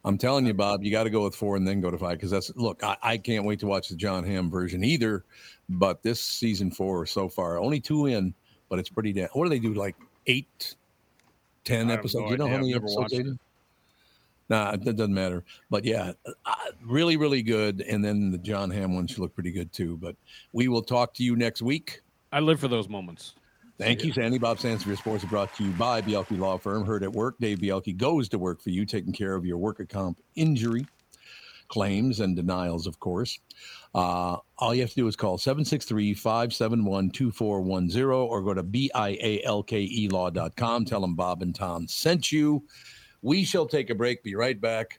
[0.08, 2.16] I'm telling you, Bob, you got to go with four and then go to five
[2.16, 2.82] because that's look.
[2.82, 5.22] I, I can't wait to watch the Jon Hamm version either.
[5.68, 8.32] But this season four so far, only two in,
[8.70, 9.28] but it's pretty damn.
[9.34, 9.74] What do they do?
[9.74, 10.76] Like eight,
[11.64, 12.24] ten episodes?
[12.24, 12.56] no you know idea.
[12.56, 13.38] how many episodes they do?
[14.48, 15.44] Nah, that doesn't matter.
[15.68, 17.82] But yeah, uh, really, really good.
[17.82, 19.98] And then the Jon Hamm one should look pretty good too.
[19.98, 20.16] But
[20.54, 22.00] we will talk to you next week.
[22.32, 23.34] I live for those moments.
[23.78, 24.38] Thank you, Sandy.
[24.38, 26.84] Bob Sansevere sports is brought to you by Bialke Law Firm.
[26.84, 27.36] Heard at work.
[27.38, 30.84] Dave Bialke goes to work for you, taking care of your worker comp injury
[31.68, 33.38] claims and denials, of course.
[33.94, 40.08] Uh, all you have to do is call 763 571 2410 or go to B-I-A-L-K-E
[40.08, 40.84] law.com.
[40.84, 42.64] Tell them Bob and Tom sent you.
[43.22, 44.24] We shall take a break.
[44.24, 44.98] Be right back.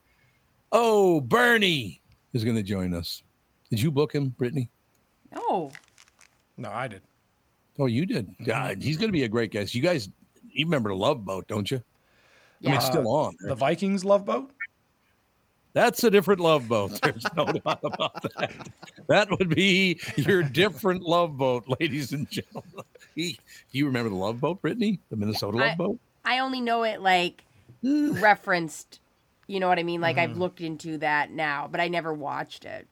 [0.72, 2.02] Oh, Bernie
[2.34, 3.24] is going to join us.
[3.70, 4.70] Did you book him, Brittany?
[5.34, 5.72] No.
[6.58, 7.02] No, I did.
[7.80, 8.28] Oh, you did.
[8.28, 8.44] Mm-hmm.
[8.44, 9.74] God, he's going to be a great guest.
[9.74, 10.10] You guys,
[10.52, 11.82] you remember Love Boat, don't you?
[12.64, 13.38] I mean, it's still on.
[13.40, 14.52] The Vikings love boat.
[15.74, 17.00] That's a different love boat.
[17.02, 18.70] There's no doubt about that.
[19.08, 22.84] That would be your different love boat, ladies and gentlemen.
[23.16, 23.40] He-
[23.72, 25.00] Do you remember the love boat, Brittany?
[25.10, 26.00] The Minnesota love I- boat?
[26.26, 27.44] I only know it like
[27.82, 29.00] referenced.
[29.48, 30.02] You know what I mean?
[30.02, 30.38] Like I've mm.
[30.38, 32.88] looked into that now, but I never watched it.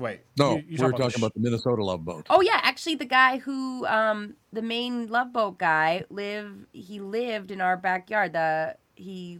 [0.00, 0.20] Wait.
[0.38, 2.26] No, you- you we were the talking sh- about the Minnesota Love Boat.
[2.30, 6.66] Oh yeah, actually, the guy who, um, the main love boat guy, live.
[6.72, 8.32] He lived in our backyard.
[8.32, 9.38] The he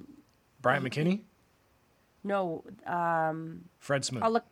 [0.60, 1.22] Brian McKinney,
[2.22, 4.22] no, um, Fred Smoot.
[4.22, 4.44] I'll look.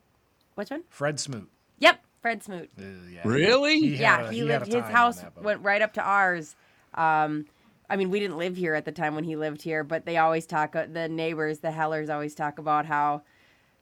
[0.55, 0.83] Which one?
[0.88, 1.49] Fred Smoot.
[1.79, 2.71] Yep, Fred Smoot.
[2.79, 3.21] Uh, yeah.
[3.25, 3.79] Really?
[3.81, 4.66] He had yeah, a- he, he lived.
[4.73, 6.57] His house went right up to ours.
[6.94, 7.47] Um,
[7.90, 10.16] I mean, we didn't live here at the time when he lived here, but they
[10.16, 10.75] always talk.
[10.75, 13.23] uh, The neighbors, the Hellers, always talk about how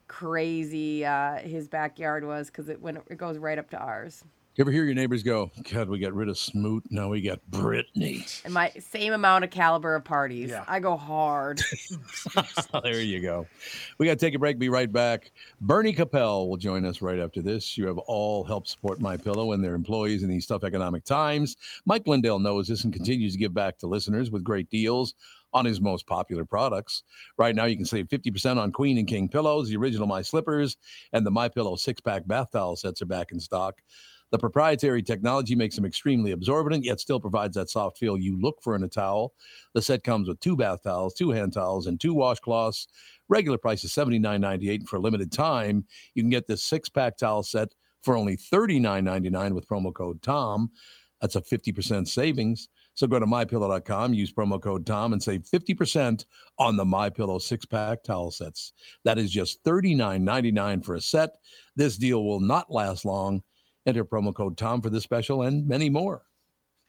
[0.08, 4.24] crazy uh, his backyard was because it when it goes right up to ours.
[4.56, 6.84] You ever hear your neighbors go, God, we got rid of Smoot.
[6.88, 8.24] Now we got Brittany.
[8.42, 10.48] And my same amount of caliber of parties.
[10.48, 10.64] Yeah.
[10.66, 11.60] I go hard.
[12.82, 13.46] there you go.
[13.98, 14.58] We got to take a break.
[14.58, 15.30] Be right back.
[15.60, 17.76] Bernie Kopell will join us right after this.
[17.76, 21.58] You have all helped support My Pillow and their employees in these tough economic times.
[21.84, 25.12] Mike Lindell knows this and continues to give back to listeners with great deals
[25.56, 27.02] on his most popular products.
[27.38, 30.76] Right now, you can save 50% on Queen and King pillows, the original My Slippers,
[31.14, 33.80] and the My Pillow six-pack bath towel sets are back in stock.
[34.32, 38.58] The proprietary technology makes them extremely absorbent, yet still provides that soft feel you look
[38.60, 39.32] for in a towel.
[39.72, 42.86] The set comes with two bath towels, two hand towels, and two washcloths.
[43.28, 44.86] Regular price is $79.98.
[44.88, 49.52] For a limited time, you can get this six pack towel set for only $39.99
[49.54, 50.70] with promo code TOM.
[51.20, 52.68] That's a 50% savings.
[52.96, 56.24] So go to mypillow.com, use promo code TOM, and save 50%
[56.58, 58.72] on the MyPillow six pack towel sets.
[59.04, 61.36] That is just $39.99 for a set.
[61.76, 63.42] This deal will not last long.
[63.84, 66.22] Enter promo code TOM for this special and many more.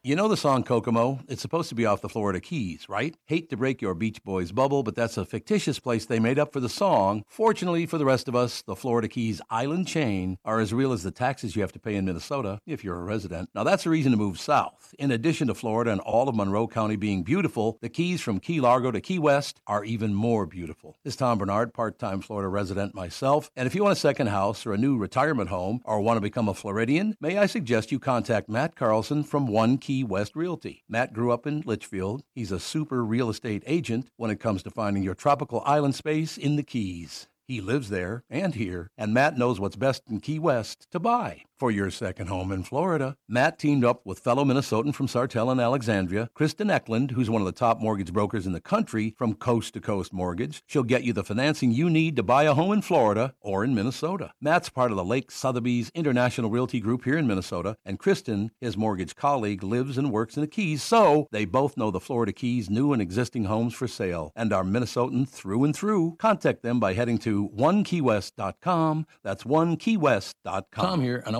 [0.08, 1.20] You know the song Kokomo?
[1.28, 3.14] It's supposed to be off the Florida Keys, right?
[3.26, 6.54] Hate to break your Beach Boys bubble, but that's a fictitious place they made up
[6.54, 7.26] for the song.
[7.28, 11.04] Fortunately for the rest of us, the Florida Keys island chain are as real as
[11.04, 13.50] the taxes you have to pay in Minnesota if you're a resident.
[13.54, 14.96] Now that's a reason to move south.
[14.98, 18.62] In addition to Florida and all of Monroe County being beautiful, the Keys from Key
[18.62, 20.96] Largo to Key West are even more beautiful.
[21.04, 24.66] This is Tom Barnard, part-time Florida resident myself, and if you want a second house
[24.66, 28.00] or a new retirement home or want to become a Floridian, may I suggest you
[28.00, 30.84] contact Matt Carlson from One Key West Realty.
[30.88, 32.24] Matt grew up in Litchfield.
[32.34, 36.38] He's a super real estate agent when it comes to finding your tropical island space
[36.38, 37.28] in the Keys.
[37.48, 41.44] He lives there and here, and Matt knows what's best in Key West to buy
[41.58, 43.18] for your second home in Florida.
[43.28, 47.46] Matt teamed up with fellow Minnesotan from Sartell and Alexandria, Kristen Eklund, who's one of
[47.46, 50.64] the top mortgage brokers in the country from Coast to Coast Mortgage.
[50.68, 53.74] She'll get you the financing you need to buy a home in Florida or in
[53.74, 54.32] Minnesota.
[54.42, 58.78] Matt's part of the Lake Sotheby's International Realty Group here in Minnesota, and Kristen, his
[58.78, 62.70] mortgage colleague, lives and works in the Keys, so they both know the Florida Keys
[62.70, 66.16] new and existing homes for sale and are Minnesotan through and through.
[66.18, 69.08] Contact them by heading to onekeywest.com.
[69.24, 70.64] That's onekeywest.com.
[70.72, 71.40] Tom here, and I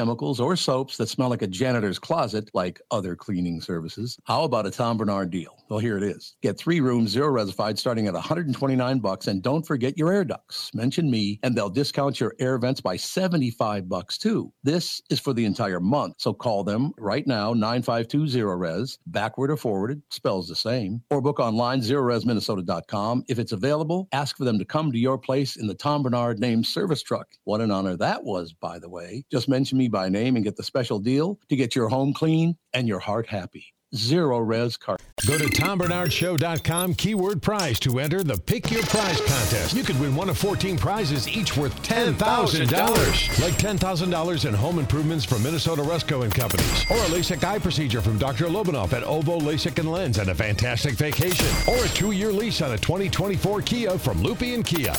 [0.09, 4.17] or soaps that smell like a janitor's closet like other cleaning services.
[4.25, 5.57] How about a Tom Barnard deal?
[5.69, 6.35] Well, here it is.
[6.41, 10.69] Get three rooms, zero resified, starting at 129 bucks, and don't forget your air ducts.
[10.73, 14.51] Mention me, and they'll discount your air vents by 75 bucks too.
[14.63, 19.57] This is for the entire month, so call them right now, 9520 res, backward or
[19.57, 23.23] forwarded, spells the same, or book online, zerorezminnesota.com.
[23.29, 26.39] If it's available, ask for them to come to your place in the Tom Barnard
[26.39, 27.27] named service truck.
[27.45, 29.23] What an honor that was, by the way.
[29.31, 32.57] Just mention me by name and get the special deal to get your home clean
[32.73, 33.73] and your heart happy.
[33.93, 34.97] Zerorez Car.
[35.27, 39.75] Go to TomBarnardShow.com, keyword prize to enter the Pick Your Prize contest.
[39.75, 43.41] You could win one of 14 prizes, each worth $10,000.
[43.41, 48.01] Like $10,000 in home improvements from Minnesota Resco and Companies, or a LASIK eye procedure
[48.01, 48.45] from Dr.
[48.45, 52.71] Lobanoff at Ovo LASIK and Lens, and a fantastic vacation, or a two-year lease on
[52.71, 54.93] a 2024 Kia from Lupient Kia.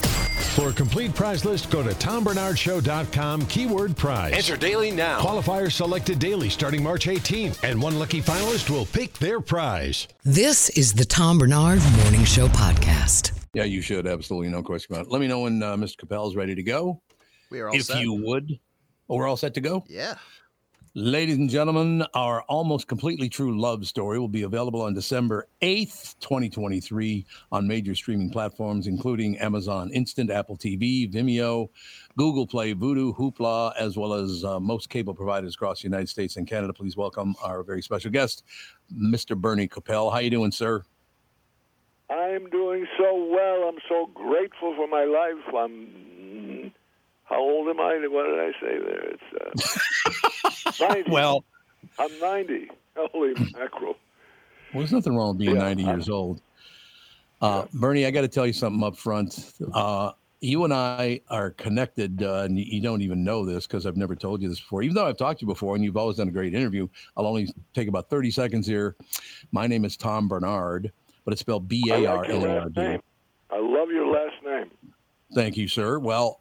[0.53, 4.35] For a complete prize list, go to TomBarnardShow.com, keyword prize.
[4.35, 5.19] Enter daily now.
[5.19, 10.09] Qualifiers selected daily starting March 18th, and one lucky finalist will pick their prize.
[10.25, 13.33] This is the Tom Barnard Morning Show podcast.
[13.55, 14.07] Yeah, you should.
[14.07, 14.49] Absolutely.
[14.49, 15.13] No question about it.
[15.13, 16.05] Let me know when uh, Mr.
[16.05, 17.03] Kopell is ready to go.
[17.51, 18.01] We are all if set.
[18.01, 18.51] you would.
[19.09, 19.85] Oh, we're all set to go?
[19.89, 20.15] Yeah.
[20.95, 26.17] Ladies and gentlemen, our almost completely true love story will be available on December 8th,
[26.21, 31.71] 2023, on major streaming platforms, including Amazon Instant, Apple TV, Vimeo,
[32.19, 36.37] Google Play, Vudu, Hoopla, as well as uh, most cable providers across the United States
[36.37, 36.75] and Canada.
[36.75, 38.45] Please welcome our very special guest,
[38.95, 39.35] Mr.
[39.35, 40.11] Bernie Kopell.
[40.11, 40.83] How are you doing, sir?
[42.11, 43.67] I'm doing so well.
[43.67, 45.55] I'm so grateful for my life.
[45.57, 46.12] I'm
[47.33, 47.99] how old am I?
[48.09, 49.15] What did I say there?
[50.45, 51.11] It's uh, 90.
[51.11, 51.45] Well,
[51.99, 52.69] I'm 90.
[52.97, 53.97] Holy mackerel.
[54.73, 56.43] Well, there's nothing wrong with being Yeah, 90 years old.
[57.41, 59.53] Uh, Bernie, I got to tell you something up front.
[59.73, 63.97] Uh, you and I are connected, uh, and you- don't even know this because I've
[63.97, 64.83] never told you this before.
[64.83, 67.27] Even though I've talked to you before, and you've always done a great interview, I'll
[67.27, 68.95] only take about 30 seconds here.
[69.53, 70.93] My name is Tom Barnard,
[71.25, 72.81] but it's spelled B I A R N A R D.
[73.51, 74.71] I love your last name.
[75.35, 75.99] Thank you, sir.
[75.99, 76.41] Well,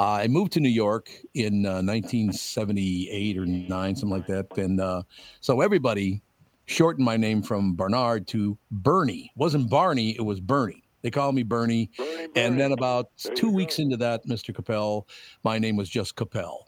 [0.00, 5.02] I moved to New York in uh, 1978 or nine, something like that, and uh,
[5.42, 6.22] so everybody
[6.64, 9.30] shortened my name from Barnard to Bernie.
[9.34, 10.84] It wasn't Barney, it was Bernie.
[11.02, 11.90] They called me Bernie,
[12.34, 14.54] and then about two weeks into that, Mr.
[14.54, 15.06] Kopell,
[15.44, 16.60] my name was just Kopell.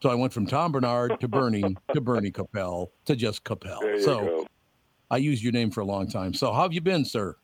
[0.00, 4.00] So I went from Tom Barnard to Bernie to Bernie Kopell to just Kopell.
[4.02, 4.46] So go.
[5.10, 6.32] I used your name for a long time.
[6.32, 7.36] So how have you been, sir?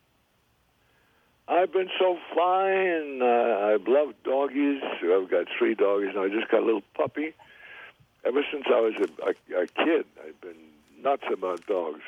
[1.49, 3.23] I've been so fine.
[3.23, 4.83] Uh, I've loved doggies.
[5.03, 6.25] I've got three doggies now.
[6.25, 7.33] I just got a little puppy.
[8.25, 12.03] Ever since I was a, a, a kid, I've been nuts about dogs.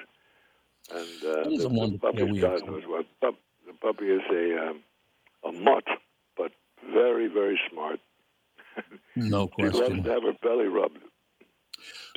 [0.93, 3.07] And uh, the, the puppy, God knows what.
[3.21, 3.35] Pup,
[3.67, 4.81] the puppy is a um,
[5.45, 5.85] a mutt,
[6.37, 6.53] but
[6.93, 8.01] very, very smart.
[9.17, 9.73] No question.
[9.73, 10.99] She loves to have her belly rubbed.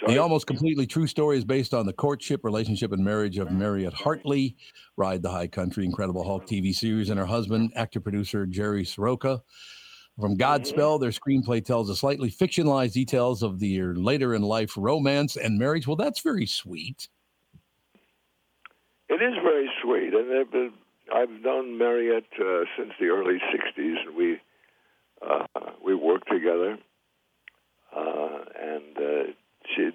[0.08, 3.94] The almost completely true story is based on the courtship, relationship, and marriage of Mariette
[3.94, 4.56] Hartley,
[4.98, 9.42] Ride the High Country, Incredible Hulk TV series, and her husband, actor producer Jerry Sroka.
[10.20, 15.38] From Godspell, their screenplay tells the slightly fictionalized details of their later in life romance
[15.38, 15.88] and marriage.
[15.88, 17.08] Well, that's very sweet.
[19.10, 20.74] It is very sweet, and been,
[21.14, 24.40] I've known Mariette uh, since the early '60s, and we
[25.22, 25.46] uh,
[25.84, 26.78] we worked together.
[27.96, 29.32] Uh, and uh,
[29.76, 29.92] she,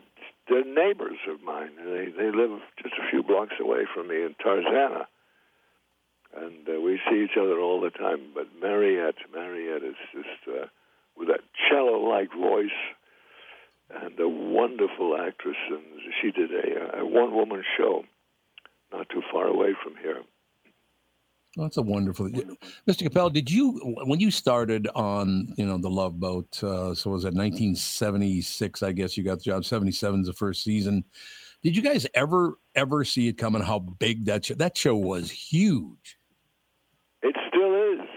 [0.49, 1.71] they're neighbors of mine.
[1.77, 5.07] They they live just a few blocks away from me in Tarzana,
[6.37, 8.33] and uh, we see each other all the time.
[8.35, 10.67] But Mariette, Mariette is just uh,
[11.17, 12.79] with that cello-like voice
[13.91, 15.83] and a wonderful actress, and
[16.21, 18.05] she did a, a one-woman show
[18.93, 20.23] not too far away from here.
[21.57, 22.29] Well, that's a wonderful.
[22.29, 23.09] Mr.
[23.09, 23.73] Kopell, did you
[24.05, 26.63] when you started on you know the Love Boat?
[26.63, 28.83] Uh, so was it 1976?
[28.83, 29.65] I guess you got the job.
[29.65, 31.05] 77 is the first season.
[31.63, 33.63] Did you guys ever ever see it coming?
[33.63, 34.55] How big that show?
[34.55, 36.19] That show was huge.
[37.23, 38.09] It still is.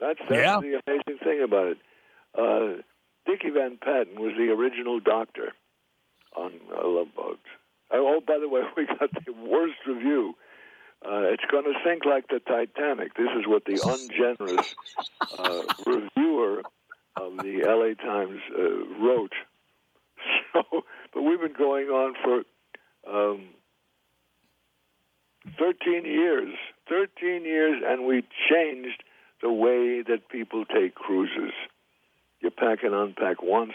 [0.00, 0.60] That's, that's Yeah.
[0.60, 1.78] the amazing thing about it.
[2.36, 2.82] Uh,
[3.26, 5.52] Dickie Van Patten was the original doctor
[6.36, 7.38] on uh, Love Boat.
[7.92, 10.34] Oh, oh, by the way, we got the worst review.
[11.04, 13.14] Uh, it's going to sink like the Titanic.
[13.14, 14.74] This is what the ungenerous
[15.38, 16.62] uh, reviewer
[17.16, 19.32] of the LA Times uh, wrote.
[20.52, 20.82] So,
[21.14, 22.42] but we've been going on for
[23.08, 23.44] um,
[25.58, 26.52] 13 years.
[26.88, 29.02] 13 years, and we changed
[29.42, 31.52] the way that people take cruises.
[32.40, 33.74] You pack and unpack once,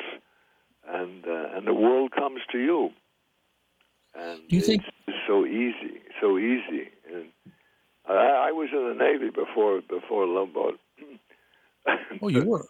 [0.88, 2.90] and uh, and the world comes to you.
[4.14, 6.90] And Do you think- it's so easy, so easy?
[7.16, 7.32] And
[8.08, 10.80] I, I was in the Navy before before Boat.
[12.22, 12.66] Oh, you were.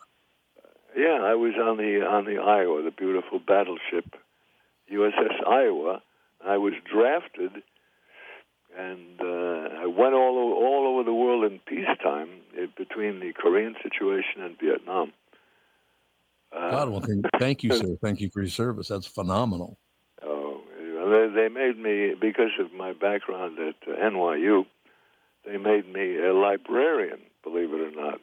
[0.96, 4.06] Yeah, I was on the on the Iowa, the beautiful battleship
[4.92, 6.02] USS Iowa.
[6.46, 7.64] I was drafted,
[8.78, 13.34] and uh, I went all over, all over the world in peacetime eh, between the
[13.34, 15.14] Korean situation and Vietnam.
[16.56, 17.04] Uh, God, well,
[17.40, 17.98] thank you, sir.
[18.02, 18.88] Thank you for your service.
[18.88, 19.78] That's phenomenal.
[21.16, 24.66] They, they made me because of my background at uh, NYU.
[25.46, 28.20] They made me a librarian, believe it or not.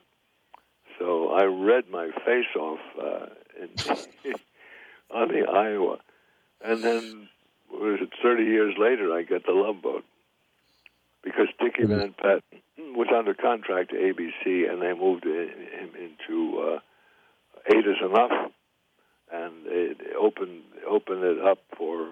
[0.98, 3.26] So I read my face off uh,
[3.60, 4.34] in,
[5.10, 5.98] on the Iowa,
[6.62, 7.28] and then
[7.70, 10.04] was it 30 years later I got the Love Boat
[11.24, 12.60] because Dickie Van Patten
[12.94, 16.78] was under contract to ABC, and they moved him into uh,
[17.72, 18.52] Eight is Enough,
[19.32, 22.08] and it opened opened it up for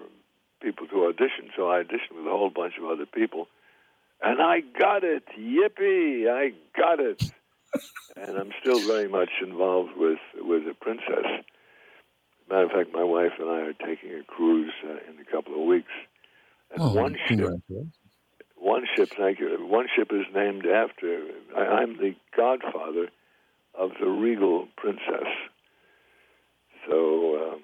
[0.61, 1.49] people to audition.
[1.55, 3.47] So I auditioned with a whole bunch of other people,
[4.21, 5.23] and I got it.
[5.39, 6.29] Yippee!
[6.29, 7.23] I got it.
[8.15, 11.25] and I'm still very much involved with with the princess.
[12.49, 15.53] Matter of fact, my wife and I are taking a cruise uh, in a couple
[15.59, 15.91] of weeks.
[16.71, 17.49] And Oh, one ship,
[18.57, 19.57] one ship, thank you.
[19.65, 21.23] One ship is named after.
[21.55, 23.09] I, I'm the godfather
[23.73, 25.27] of the regal princess.
[26.89, 27.61] So um,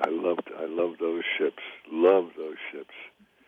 [0.00, 1.62] I loved, I loved those ships.
[1.90, 2.94] Loved those ships.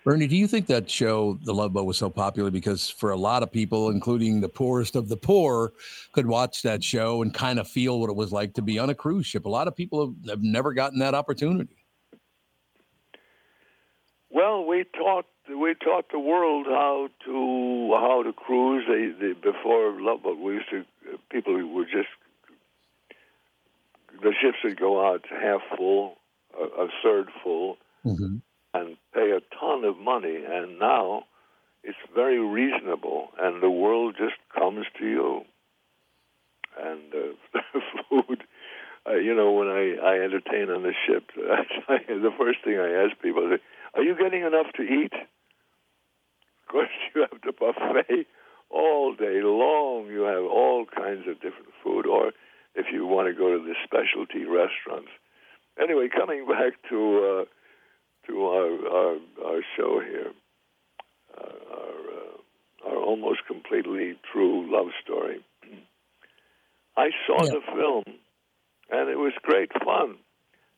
[0.05, 3.17] Bernie, do you think that show, The Love Boat, was so popular because for a
[3.17, 5.75] lot of people, including the poorest of the poor,
[6.13, 8.89] could watch that show and kind of feel what it was like to be on
[8.89, 9.45] a cruise ship?
[9.45, 11.77] A lot of people have, have never gotten that opportunity.
[14.31, 18.85] Well, we taught we taught the world how to how to cruise.
[18.89, 20.85] They, they before Love Boat, we used to
[21.31, 22.09] people who were just
[24.23, 26.17] the ships would go out half full,
[26.59, 27.77] a, a third full,
[28.07, 28.37] Mm-hmm.
[28.73, 30.39] and pay a ton of money.
[30.49, 31.25] And now
[31.85, 35.43] it's very reasonable, and the world just comes to you.
[36.81, 37.61] And uh,
[38.09, 38.43] food,
[39.07, 43.21] uh, you know, when I, I entertain on the ship, the first thing I ask
[43.21, 43.61] people is,
[43.95, 48.27] "Are you getting enough to eat?" Of course, you have the buffet
[48.71, 50.07] all day long.
[50.07, 52.33] You have all kinds of different food, or
[52.75, 55.11] if you want to go to the specialty restaurants.
[55.79, 57.45] Anyway, coming back to uh,
[58.27, 60.33] to our our, our show here,
[61.37, 65.45] uh, our uh, our almost completely true love story.
[66.97, 68.05] I saw the film,
[68.91, 70.17] and it was great fun.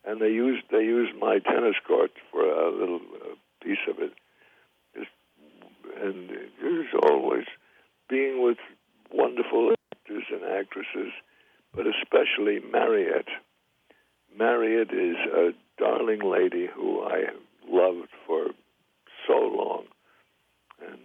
[0.04, 4.12] And they used they used my tennis court for a little uh, piece of it.
[4.96, 5.10] Just,
[6.02, 6.28] and
[6.60, 7.46] there's always
[8.08, 8.58] being with
[9.12, 11.12] wonderful actors and actresses,
[11.74, 13.28] but especially Mariette.
[14.38, 17.24] Mariette is a darling lady who I
[17.68, 18.46] loved for
[19.26, 19.84] so long,
[20.80, 20.98] and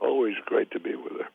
[0.00, 1.28] always great to be with her.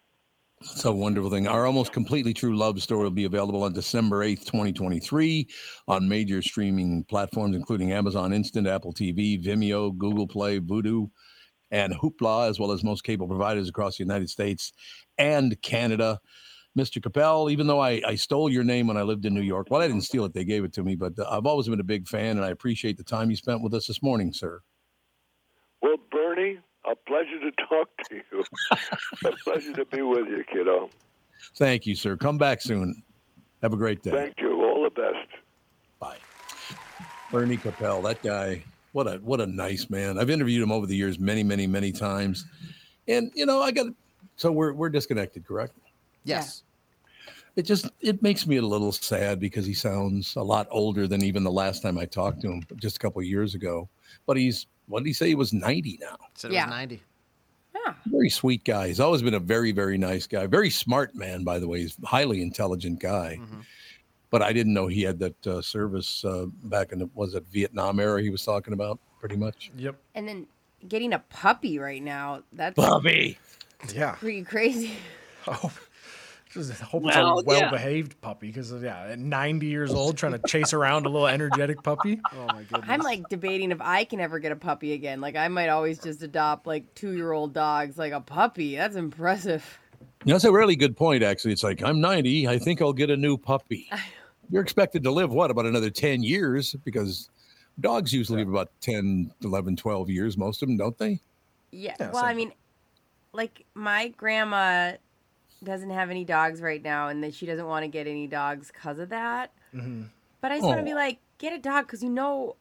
[0.62, 1.48] It's a wonderful thing.
[1.48, 5.48] Our almost completely true love story will be available on December 8th, 2023
[5.88, 11.10] on major streaming platforms, including Amazon Instant, Apple TV, Vimeo, Google Play, Vudu,
[11.72, 14.72] and Hoopla, as well as most cable providers across the United States
[15.18, 16.20] and Canada.
[16.78, 17.02] Mr.
[17.02, 19.82] Kopell, even though I, I stole your name when I lived in New York, well,
[19.82, 20.34] I didn't steal it.
[20.34, 22.50] They gave it to me, but uh, I've always been a big fan, and I
[22.50, 24.62] appreciate the time you spent with us this morning, sir.
[25.82, 26.60] Well, Bernie,
[26.90, 28.44] a pleasure to talk to you.
[29.26, 30.90] a pleasure to be with you, kiddo.
[31.56, 32.16] Thank you, sir.
[32.16, 33.04] Come back soon.
[33.62, 34.12] Have a great day.
[34.12, 34.64] Thank you.
[34.64, 35.28] All the best.
[36.00, 36.18] Bye.
[37.32, 38.64] Bernie Kopell, that guy,
[38.94, 40.18] what a what a nice man.
[40.18, 42.46] I've interviewed him over the years many, many, many times.
[43.08, 43.88] And you know, I got
[44.36, 45.74] so we're we're disconnected, correct?
[46.24, 46.64] Yes.
[47.56, 51.22] It just it makes me a little sad because he sounds a lot older than
[51.24, 53.90] even the last time I talked to him just a couple of years ago.
[54.26, 55.28] But he's what did he say?
[55.28, 56.16] He was 90 now.
[56.36, 56.66] Said it Yeah.
[56.66, 57.02] was 90.
[58.06, 58.88] Very sweet guy.
[58.88, 60.48] He's always been a very, very nice guy.
[60.48, 61.82] Very smart man, by the way.
[61.82, 63.40] He's a highly intelligent guy.
[64.30, 67.44] But I didn't know he had that uh, service uh, back in the was it
[67.52, 69.72] Vietnam era he was talking about, pretty much.
[69.78, 69.96] Yep.
[70.16, 70.48] And then
[70.88, 73.38] getting a puppy right now, that's Bobby.
[73.94, 74.12] Yeah.
[74.14, 74.94] pretty crazy.
[75.48, 75.72] Oh,
[76.54, 80.42] just hope Well, it's a well-behaved puppy because yeah, at 90 years old, trying to
[80.48, 82.20] chase around a little energetic puppy.
[82.34, 82.86] Oh my goodness.
[82.88, 85.22] I'm like debating if I can ever get a puppy again.
[85.22, 87.98] Like I might always just adopt like two year old dogs.
[87.98, 89.80] Like a puppy, that's impressive.
[90.26, 91.52] That's a really good point, actually.
[91.52, 92.48] It's like, I'm 90.
[92.48, 93.90] I think I'll get a new puppy.
[94.50, 96.76] You're expected to live, what, about another 10 years?
[96.84, 97.30] Because
[97.80, 101.20] dogs usually live about 10, 11, 12 years, most of them, don't they?
[101.72, 101.96] Yeah.
[102.00, 102.52] Yeah, well, I mean,
[103.34, 104.94] like my grandma
[105.64, 108.72] doesn't have any dogs right now, and that she doesn't want to get any dogs
[108.72, 109.52] because of that.
[109.76, 110.04] Mm-hmm.
[110.42, 110.96] But I just want to be Oh.
[110.96, 112.56] like, get a dog because you know,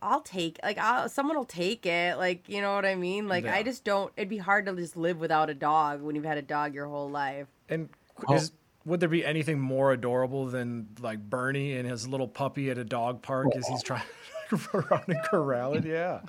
[0.00, 2.18] I'll take like I'll, someone will take it.
[2.18, 3.28] Like you know what I mean?
[3.28, 4.12] Like I just don't.
[4.16, 6.86] It'd be hard to just live without a dog when you've had a dog your
[6.86, 7.48] whole life.
[7.68, 7.88] And
[8.28, 8.40] Oh.
[8.84, 12.84] would there be anything more adorable than like Bernie and his little puppy at a
[12.84, 14.02] dog park as he's trying
[14.50, 15.84] to run and corral it?
[15.84, 16.20] Yeah.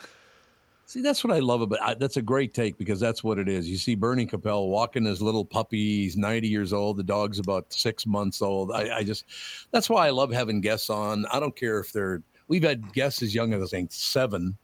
[0.87, 3.49] See, that's what I love about I, that's a great take because that's what it
[3.49, 3.69] is.
[3.69, 6.03] You see Bernie Kopell walking his little puppy.
[6.03, 6.95] He's 90 years old.
[6.95, 8.71] The dog's about six months old.
[8.71, 9.25] I, I just,
[9.71, 11.25] that's why I love having guests on.
[11.25, 14.57] I don't care if they're, we've had guests as young as I think seven.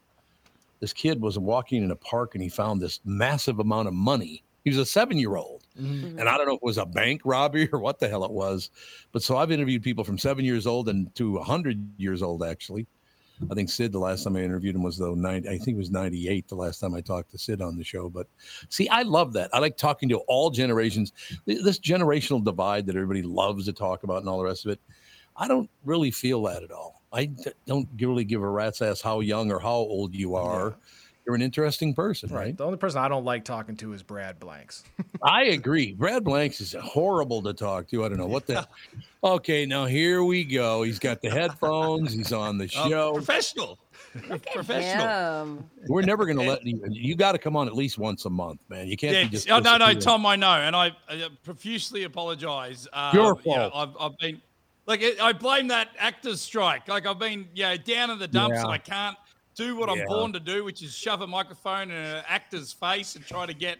[0.79, 4.45] This kid was walking in a park and he found this massive amount of money.
[4.63, 5.65] He was a seven year old.
[5.77, 6.19] Mm-hmm.
[6.19, 8.31] And I don't know if it was a bank robbery or what the hell it
[8.31, 8.69] was.
[9.11, 12.87] But so I've interviewed people from seven years old and to 100 years old, actually.
[13.49, 15.77] I think Sid, the last time I interviewed him was though 90, I think it
[15.77, 18.09] was 98 the last time I talked to Sid on the show.
[18.09, 18.27] But
[18.69, 19.49] see, I love that.
[19.53, 21.11] I like talking to all generations.
[21.45, 24.79] This generational divide that everybody loves to talk about and all the rest of it.
[25.35, 27.01] I don't really feel that at all.
[27.11, 27.31] I
[27.65, 30.75] don't really give a rat's ass how young or how old you are.
[31.25, 32.39] You're an interesting person, right?
[32.39, 32.57] Right.
[32.57, 34.83] The only person I don't like talking to is Brad Blanks.
[35.23, 35.93] I agree.
[35.93, 38.03] Brad Blanks is horrible to talk to.
[38.03, 38.67] I don't know what the.
[39.25, 40.83] Okay, now here we go.
[40.83, 42.11] He's got the headphones.
[42.11, 43.13] He's on the Um, show.
[43.13, 43.79] professional.
[44.51, 45.05] professional.
[45.05, 45.69] Damn.
[45.87, 46.81] We're never going to let you.
[46.89, 48.87] You got to come on at least once a month, man.
[48.87, 49.49] You can't Yeah, be just.
[49.49, 49.93] oh, no, no.
[49.93, 52.85] Tom, I know, and I, I profusely apologise.
[52.91, 53.71] Uh, Your you know, fault.
[53.73, 54.41] I've, I've been
[54.87, 56.89] like I blame that actors' strike.
[56.89, 59.15] Like I've been, you know, down in the dumps, and I can't
[59.55, 60.01] do what Yeah.
[60.01, 63.45] I'm born to do, which is shove a microphone in an actor's face and try
[63.45, 63.77] to get,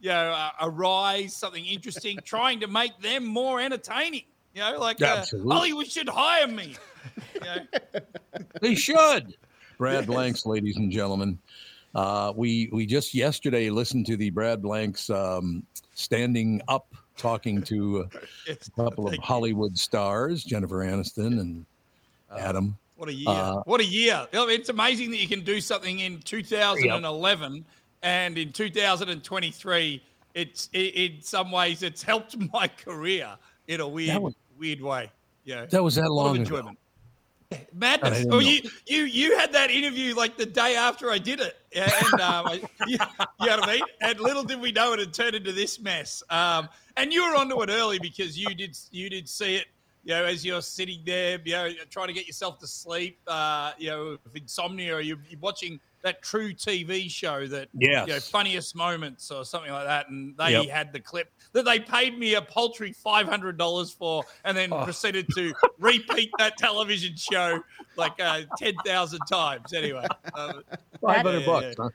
[0.00, 4.24] you know, a, a rise, something interesting, trying to make them more entertaining.
[4.54, 6.76] You know, like uh, Hollywood should hire me.
[7.34, 7.56] You know?
[8.60, 9.34] They should.
[9.78, 11.38] Brad Blanks, ladies and gentlemen.
[11.94, 15.64] Uh, we we just yesterday listened to the Brad Blanks um,
[15.94, 18.08] standing up talking to
[18.48, 21.66] a couple of Hollywood stars, Jennifer Aniston and
[22.38, 22.78] Adam.
[23.02, 23.28] What a year!
[23.30, 24.28] Uh, what a year!
[24.32, 27.64] It's amazing that you can do something in 2011
[28.04, 30.02] and in 2023.
[30.34, 33.34] It's it, in some ways it's helped my career
[33.66, 35.10] in a weird was- weird way.
[35.44, 36.56] Yeah, That was that A lot of long ago.
[36.58, 36.78] enjoyment.
[37.74, 38.24] Madness.
[38.30, 41.90] Oh, you you you had that interview like the day after I did it, Yeah,
[42.12, 42.52] and um, I,
[42.86, 42.98] you,
[43.40, 43.82] you know what I mean.
[44.00, 46.22] And little did we know it had turned into this mess.
[46.30, 49.66] Um, and you were onto it early because you did you did see it.
[50.04, 53.18] You know, as you're sitting there, you know, trying to get yourself to sleep.
[53.26, 58.08] Uh, you know, with insomnia, or you're, you're watching that true TV show that Yes.
[58.08, 60.66] you know, funniest moments or something like that, and they Yep.
[60.68, 64.70] had the clip that they paid me a paltry five hundred dollars for, and then
[64.84, 67.62] proceeded to repeat that television show
[67.96, 69.72] like uh, ten thousand times.
[69.72, 70.62] Anyway, um,
[71.00, 71.84] Five hundred yeah, bucks, yeah.
[71.84, 71.90] huh?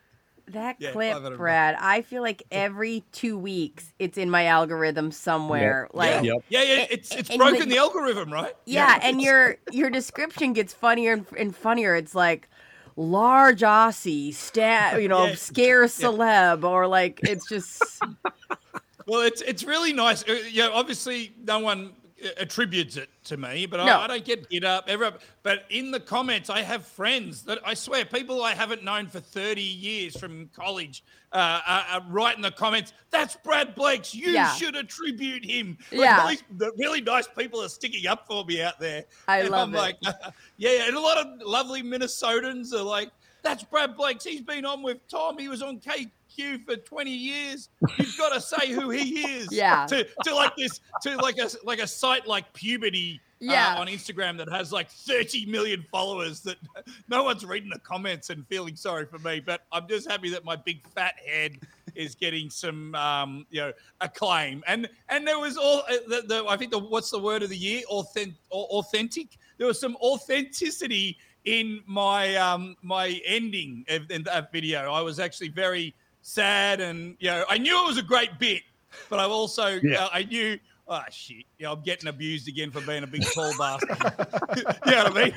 [0.51, 5.89] That Yeah, clip, Brad, I feel like every two weeks it's in my algorithm somewhere.
[5.93, 6.43] Like, yeah, Yep.
[6.49, 8.55] yeah, yeah, it's it's and broken like- the algorithm, right?
[8.65, 11.95] yeah, and your your description gets funnier and, and funnier.
[11.95, 12.47] It's like
[12.95, 15.35] large Aussie, sta- you know, Yeah.
[15.35, 17.83] scare celeb, or like it's just
[19.05, 20.23] Well, it's it's really nice.
[20.27, 21.91] Uh, Yeah, obviously no one
[22.37, 23.99] attributes it to me, but No.
[23.99, 25.13] I, I don't get hit up ever.
[25.43, 29.19] But in the comments, I have friends that I swear people I haven't known for
[29.19, 31.03] thirty years from college
[31.33, 32.93] uh, uh, uh, write in the comments.
[33.11, 34.15] That's Brad Blanks.
[34.15, 34.51] You Yeah.
[34.53, 35.77] should attribute him.
[35.91, 36.35] Like, Yeah.
[36.57, 39.05] the really nice people are sticking up for me out there.
[39.27, 39.77] I And love I'm it.
[39.77, 40.11] like, yeah,
[40.57, 43.11] yeah, and a lot of lovely Minnesotans are like,
[43.43, 44.23] "That's Brad Blanks.
[44.23, 45.37] He's been on with Tom.
[45.37, 45.79] He was on
[46.65, 47.69] For 20 years.
[47.97, 49.85] You've got to say who he is." Yeah.
[49.87, 53.15] To, to like this, to like a like a site like Pubity.
[53.15, 53.75] uh, Yeah.
[53.77, 56.57] on Instagram that has like 30 million followers that
[57.09, 60.43] no one's reading the comments and feeling sorry for me, but I'm just happy that
[60.45, 61.57] my big fat head
[61.95, 64.63] is getting some um, you know acclaim.
[64.67, 67.49] And and there was all uh, the, the I think the what's the word of
[67.49, 67.81] the year?
[67.89, 69.37] Authentic authentic.
[69.57, 74.91] There was some authenticity in my um my ending of, in that video.
[74.91, 75.95] I was actually very
[76.27, 78.61] sad and you know I knew it was a great bit,
[79.09, 80.03] but I also Yeah.
[80.05, 80.59] uh, I knew
[80.89, 83.97] oh shit, yeah, I'm getting abused again for being a big tall bastard.
[84.85, 85.33] you know what I mean?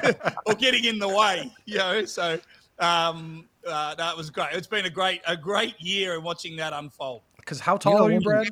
[0.47, 2.05] or getting in the way, you know.
[2.05, 2.41] So
[2.81, 4.49] um uh, that was great.
[4.53, 7.23] It's been a great a great year in watching that unfold.
[7.37, 8.49] Because how tall are you, Brad?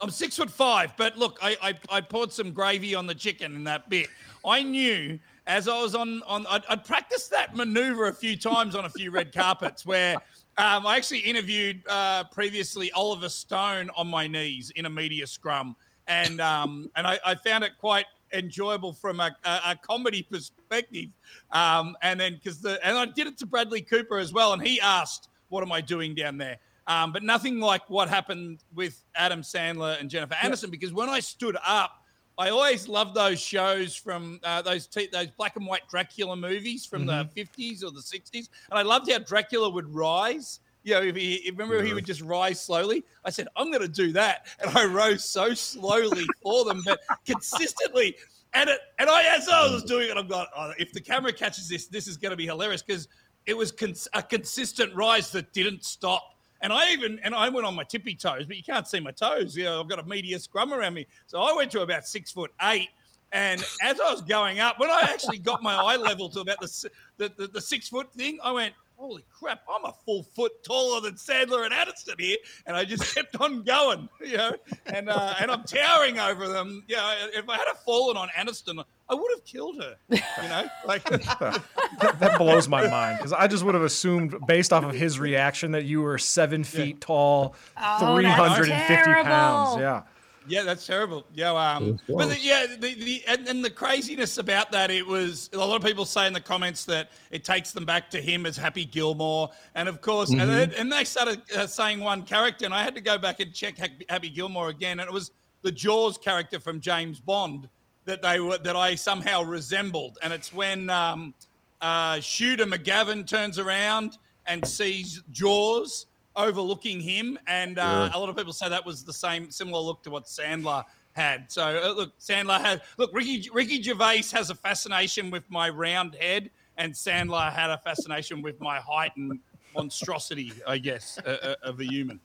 [0.00, 3.54] I'm six foot five, but look, I, I I poured some gravy on the chicken
[3.54, 4.08] in that bit.
[4.44, 8.74] I knew as I was on on I'd, I'd practiced that maneuver a few times
[8.74, 10.16] on a few red carpets where
[10.58, 15.76] um, I actually interviewed uh, previously Oliver Stone on my knees in a media scrum,
[16.06, 21.08] and um, and I, I found it quite enjoyable from a, a, a comedy perspective.
[21.50, 24.62] Um, and then because the and I did it to Bradley Cooper as well, and
[24.62, 29.02] he asked, "What am I doing down there?" Um, but nothing like what happened with
[29.14, 32.01] Adam Sandler and Jennifer Aniston, because when I stood up,
[32.38, 36.86] I always loved those shows from uh, those t- those black and white Dracula movies
[36.86, 40.60] from the 50s or the 60s, and I loved how Dracula would rise.
[40.82, 43.04] You know, if he remember he would just rise slowly.
[43.24, 47.00] I said, I'm going to do that, and I rose so slowly for them, but
[47.26, 48.16] consistently.
[48.54, 51.32] And it, and I, as I was doing it, I'm going, oh, if the camera
[51.32, 53.08] catches this, this is going to be hilarious because
[53.46, 56.36] it was cons- a consistent rise that didn't stop.
[56.62, 59.10] And I even and I went on my tippy toes, but you can't see my
[59.10, 59.56] toes.
[59.56, 62.30] You know, I've got a media scrum around me, so I went to about six
[62.30, 62.88] foot eight.
[63.32, 66.60] And as I was going up, when I actually got my eye level to about
[66.60, 69.62] the the, the, the six foot thing, I went, "Holy crap!
[69.68, 72.36] I'm a full foot taller than Sandler and Addison here."
[72.66, 74.52] And I just kept on going, you know,
[74.86, 76.84] and uh, and I'm towering over them.
[76.86, 79.96] You know, if I had a fallen on Aniston, I would have killed her.
[80.08, 84.84] You know, like that blows my mind because I just would have assumed, based off
[84.84, 89.12] of his reaction, that you were seven feet tall, Oh, three that's hundred and fifty
[89.24, 89.80] pounds.
[89.80, 90.02] Yeah.
[90.46, 91.24] Yeah, that's terrible.
[91.34, 95.50] Yeah, um, but the, yeah, the, the and, and the craziness about that, it was
[95.52, 98.46] a lot of people say in the comments that it takes them back to him
[98.46, 102.64] as Happy Gilmore, and of course, and, then, and they started uh, saying one character,
[102.64, 105.30] and I had to go back and check Happy, Happy Gilmore again, and it was
[105.62, 107.68] the Jaws character from James Bond
[108.04, 111.34] that they were that I somehow resembled, and it's when um,
[111.80, 116.06] uh, Shooter McGavin turns around and sees Jaws
[116.36, 120.02] overlooking him, and uh, a lot of people say that was the same similar look
[120.04, 121.50] to what Sandler had.
[121.50, 126.14] So uh, look, Sandler had look Ricky Ricky Gervais has a fascination with my round
[126.14, 129.38] head, and Sandler had a fascination with my height and
[129.74, 132.20] monstrosity, I guess, uh, uh, of a human.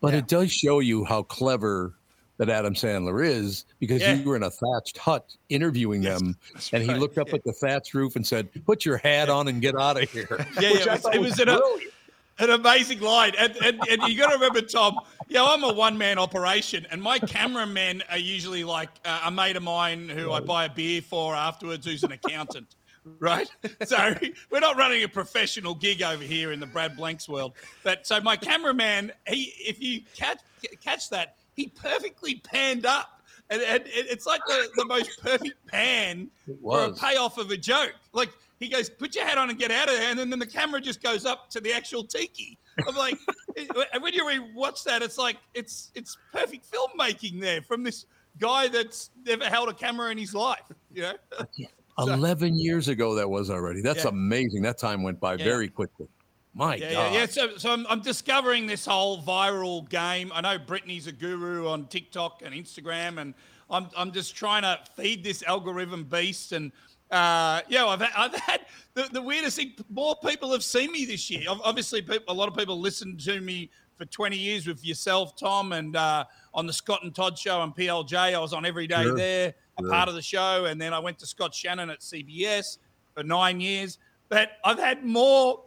[0.00, 1.94] But it does show you how clever
[2.36, 4.14] that Adam Sandler is because Yeah.
[4.14, 6.36] you were in a thatched hut interviewing them,
[6.72, 7.36] and he right, looked up yeah.
[7.36, 10.26] at the thatched roof and said, "Put your hat on and get out of here."
[10.60, 11.92] Yeah, Which yeah, it was- it was in a- brilliant.
[12.38, 13.32] An amazing line.
[13.38, 16.86] And, and, and you got to remember, Tom, you know, I'm a one man operation,
[16.90, 20.70] and my cameramen are usually like uh, a mate of mine who I buy a
[20.70, 22.74] beer for afterwards, who's an accountant.
[23.18, 23.48] Right,
[23.84, 24.14] so
[24.50, 27.52] we're not running a professional gig over here in the Brad Blanks world.
[27.82, 30.38] But so my cameraman, he, if you catch
[30.82, 33.20] catch that, he perfectly panned up,
[33.50, 36.30] and, and it's like the, the most perfect pan
[36.62, 37.92] for a payoff of a joke.
[38.14, 38.30] Like
[38.60, 40.46] he goes, "Put your hat on and get out of there," and then, then the
[40.46, 42.58] camera just goes up to the actual tiki.
[42.86, 43.18] I'm like,
[44.00, 48.06] when you rewatch that, it's like it's it's perfect filmmaking there from this
[48.38, 50.64] guy that's never held a camera in his life.
[50.92, 51.14] You know,
[51.98, 53.80] 11 years ago that was already.
[53.80, 54.10] That's Yeah.
[54.10, 54.62] amazing.
[54.62, 55.44] That time went by Yeah.
[55.44, 56.08] very quickly.
[56.56, 57.12] My yeah, God.
[57.12, 57.26] yeah, yeah.
[57.26, 60.30] So, so I'm, I'm discovering this whole viral game.
[60.32, 63.34] I know Brittany's a guru on TikTok and Instagram, and
[63.70, 66.52] I'm, I'm just trying to feed this algorithm beast.
[66.52, 66.70] And
[67.10, 68.60] uh, yeah, I've, I've had
[68.94, 69.74] the, the weirdest thing.
[69.90, 71.44] More people have seen me this year.
[71.48, 75.72] Obviously, people, a lot of people listened to me for 20 years with yourself, Tom,
[75.72, 78.34] and uh, on the Scott and Todd show and PLJ.
[78.34, 81.18] I was on every day there, a part of the show, and then I went
[81.20, 82.78] to Scott Shannon at CBS
[83.14, 83.98] for nine years.
[84.28, 85.62] But I've had more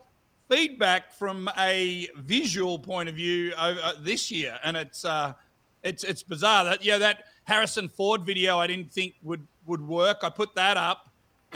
[0.50, 5.34] feedback from a visual point of view over, uh, this year, and it's uh,
[5.84, 10.20] it's it's bizarre that yeah that Harrison Ford video I didn't think would would work.
[10.24, 11.07] I put that up,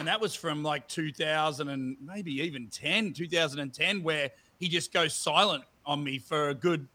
[0.01, 5.13] and that was from like 2000 and maybe even 10, 2010, where he just goes
[5.13, 6.87] silent on me for a good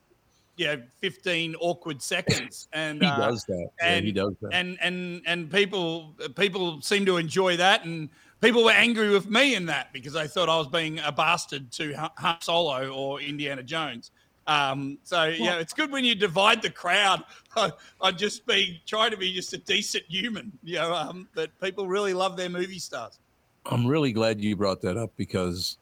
[0.57, 3.69] yeah 15 awkward seconds, and He uh, does that.
[3.81, 4.51] Yeah, and he does that.
[4.53, 8.09] and and and people people seem to enjoy that and
[8.41, 11.71] people were angry with me in that because they thought I was being a bastard
[11.73, 14.11] to Han Solo or Indiana Jones.
[14.47, 17.25] Um, so yeah, it's good when you divide the crowd
[17.57, 20.95] I, on just be trying to be just a decent human, you know.
[20.95, 23.19] Um, but people really love their movie stars.
[23.67, 25.79] I'm really glad you brought that up because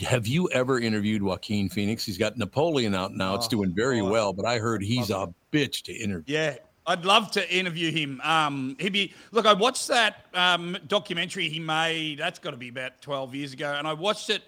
[0.00, 2.04] have you ever interviewed Joaquin Phoenix?
[2.04, 3.36] He's got Napoleon out now.
[3.36, 6.34] It's Oh, doing very oh, well, but I heard he's a bitch to interview.
[6.34, 6.56] Yeah,
[6.86, 8.20] I'd love to interview him.
[8.24, 9.46] Um, he'd be look.
[9.46, 12.18] I watched that um, documentary he made.
[12.18, 14.42] That's got to be about twelve years ago, and I watched it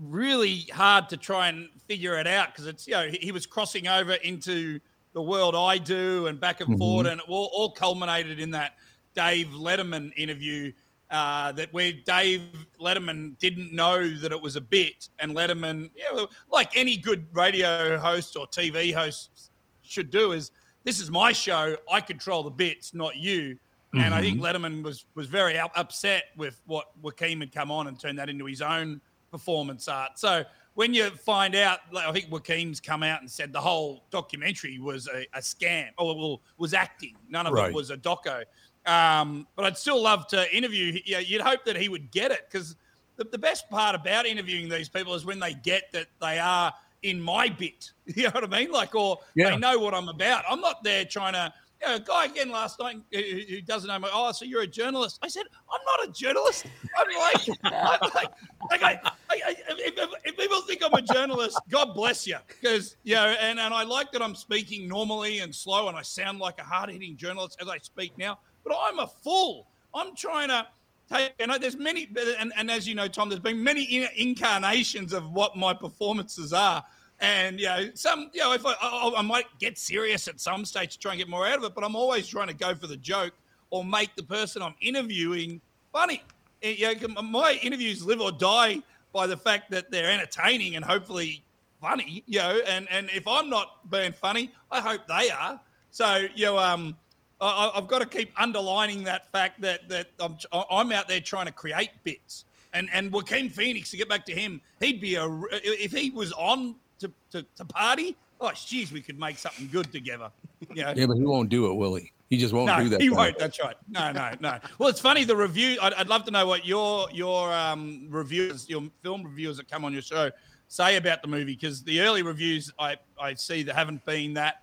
[0.00, 3.86] really hard to try and figure it out because it's you know he, was crossing
[3.86, 4.80] over into
[5.12, 8.74] the world I do and back and forth, and it all, all culminated in that
[9.14, 10.72] Dave Letterman interview.
[11.10, 12.42] Uh, that where Dave
[12.80, 17.26] Letterman didn't know that it was a bit, and Letterman, you know, like any good
[17.32, 19.50] radio host or TV host
[19.82, 20.52] should do, is
[20.84, 21.76] this is my show.
[21.90, 23.58] I control the bits, not you.
[23.92, 27.88] And I think Letterman was was very up- upset with what Joaquin had come on
[27.88, 30.18] and turned that into his own performance art.
[30.18, 34.04] So when you find out, like, I think Joaquin's come out and said the whole
[34.10, 37.16] documentary was a, a scam, or well, was acting.
[37.28, 37.68] None of Right.
[37.68, 38.42] it was a doco.
[38.86, 40.98] Um, but I'd still love to interview.
[41.04, 42.76] Yeah, you'd hope that he would get it because
[43.16, 46.72] the, the best part about interviewing these people is when they get that they are
[47.02, 47.92] in my bit.
[48.06, 48.72] You know what I mean?
[48.72, 49.50] Like, or Yeah.
[49.50, 50.44] they know what I'm about.
[50.48, 51.52] I'm not there trying to.
[51.82, 54.08] You know, a guy again last night who, doesn't know me.
[54.12, 55.18] Oh, so you're a journalist?
[55.22, 56.66] I said, I'm not a journalist.
[56.98, 58.30] I'm like, I'm like,
[58.70, 59.00] like I,
[59.30, 63.58] I, if, if- people think I'm a journalist, God bless you, because you know, and
[63.60, 66.90] and I like that I'm speaking normally and slow, and I sound like a hard
[66.90, 68.38] hitting journalist as I speak now.
[68.64, 69.66] But I'm a fool.
[69.94, 70.66] I'm trying to
[71.12, 72.08] take, and there's many,
[72.38, 76.84] and, and as you know, Tom, there's been many incarnations of what my performances are.
[77.20, 80.64] And you know, some, you know, if I, I, I might get serious at some
[80.64, 82.74] stage to try and get more out of it, but I'm always trying to go
[82.74, 83.34] for the joke
[83.70, 85.60] or make the person I'm interviewing
[85.92, 86.22] funny.
[86.62, 90.84] Eh, You know, my interviews live or die by the fact that they're entertaining and
[90.84, 91.42] hopefully
[91.80, 92.22] funny.
[92.26, 95.60] You know, and and if I'm not being funny, I hope they are.
[95.90, 96.96] So you know, um,
[97.40, 100.36] I- I've got to keep underlining that fact that that I'm
[100.70, 102.44] I'm out there trying to create bits.
[102.72, 106.32] And and Joaquin Phoenix, to get back to him, he'd be a if he was
[106.32, 108.16] on to, to, to party.
[108.40, 110.30] Oh, jeez, we could make something good together.
[110.74, 110.94] You know?
[110.96, 112.12] Yeah, but he won't do it, will he?
[112.30, 113.00] He just won't no, do that.
[113.00, 113.36] he won't.
[113.38, 113.76] That's right.
[113.88, 114.58] No, no, no.
[114.78, 115.24] Well, it's funny.
[115.24, 115.78] The review.
[115.82, 119.84] I'd, I'd love to know what your your um, reviewers, your film reviewers that come
[119.84, 120.30] on your show,
[120.68, 124.62] say about the movie because the early reviews I I see that haven't been that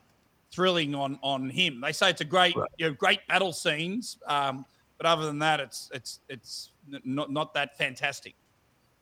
[0.49, 1.81] thrilling on on him.
[1.81, 4.65] They say it's a great, you know, great battle scenes, um,
[4.97, 6.71] but other than that, it's it's it's
[7.03, 8.35] not not that fantastic.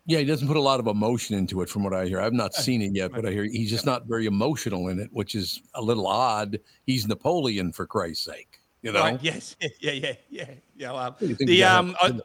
[0.08, 2.22] Yeah, he doesn't put a lot of emotion into it, from what I hear.
[2.22, 5.10] I've not seen it yet, but I hear he's just not very emotional in it,
[5.12, 6.60] which is a little odd.
[6.86, 8.60] He's Napoleon, for Christ's sake.
[8.84, 9.56] You know, Right, yes.
[9.80, 9.94] Yeah.
[9.94, 10.14] Yeah.
[10.30, 10.46] Yeah.
[10.78, 10.92] Yeah.
[10.92, 12.20] Well, do you think the um, I,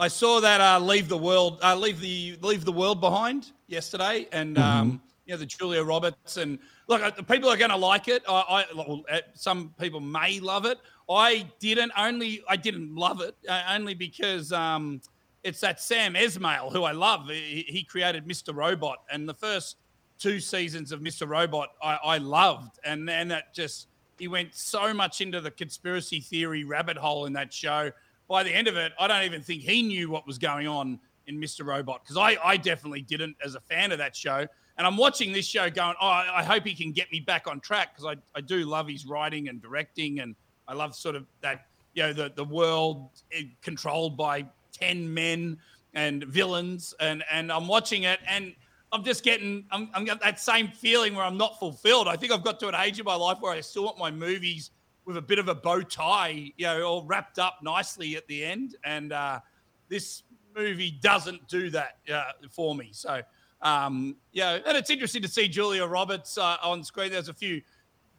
[0.00, 4.26] I saw that uh, leave the world, uh, leave the leave the world behind yesterday,
[4.32, 4.80] and Mm-hmm.
[4.80, 8.08] um, you know the Julia Roberts and look, uh, the people are going to like
[8.08, 8.24] it.
[8.28, 10.78] I, I well, uh, some people may love it.
[11.08, 15.00] I didn't only I didn't love it uh, only because um,
[15.42, 17.28] it's that Sam Esmail who I love.
[17.28, 18.54] He, he created Mr.
[18.54, 19.76] Robot, and the first
[20.18, 21.28] two seasons of Mr.
[21.28, 23.88] Robot I, I loved, and then that just
[24.18, 27.90] he went so much into the conspiracy theory rabbit hole in that show.
[28.28, 31.00] By the end of it, I don't even think he knew what was going on
[31.26, 31.64] in Mr.
[31.64, 34.46] Robot because I, I definitely didn't as a fan of that show.
[34.76, 37.60] And I'm watching this show going, oh, I hope he can get me back on
[37.60, 40.20] track because I, I do love his writing and directing.
[40.20, 40.34] And
[40.68, 44.46] I love sort of that, you know, the, the world eh, controlled by
[44.80, 45.58] 10 men
[45.94, 46.94] and villains.
[47.00, 48.54] And, and I'm watching it and
[48.92, 52.08] I'm just getting, I'm, I'm got that same feeling where I'm not fulfilled.
[52.08, 54.10] I think I've got to an age in my life where I still want my
[54.10, 54.70] movies
[55.04, 58.44] with a bit of a bow tie, you know, all wrapped up nicely at the
[58.44, 58.76] end.
[58.84, 59.40] And uh,
[59.88, 60.22] this
[60.56, 62.90] movie doesn't do that uh, for me.
[62.92, 63.22] So,
[63.62, 67.10] um, yeah, and it's interesting to see Julia Roberts uh, on screen.
[67.10, 67.62] There's a few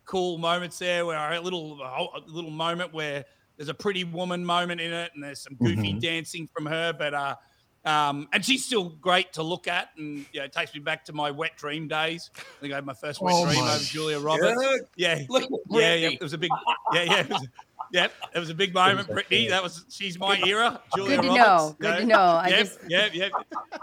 [0.06, 3.26] cool moments there where a little a little moment where
[3.62, 6.02] there's a pretty woman moment in it, and there's some goofy Mhm.
[6.02, 6.92] dancing from her.
[6.94, 7.36] But uh,
[7.86, 11.14] um, and she's still great to look at, and yeah, it takes me back to
[11.14, 12.32] my wet dream days.
[12.36, 14.60] I think I had my first wet Oh dream over Julia Roberts.
[14.60, 14.80] God.
[14.96, 16.08] Yeah, Look yeah, yeah.
[16.10, 16.50] It was a big,
[16.92, 17.20] yeah, yeah.
[17.20, 17.48] It was,
[17.92, 19.48] yeah, it was a big moment, Brittany.
[19.50, 20.82] That was she's my era.
[20.96, 21.46] Julia Good to Roberts.
[21.46, 21.76] know.
[21.80, 22.20] Good to know.
[22.20, 23.30] I yeah, just- yeah, yeah,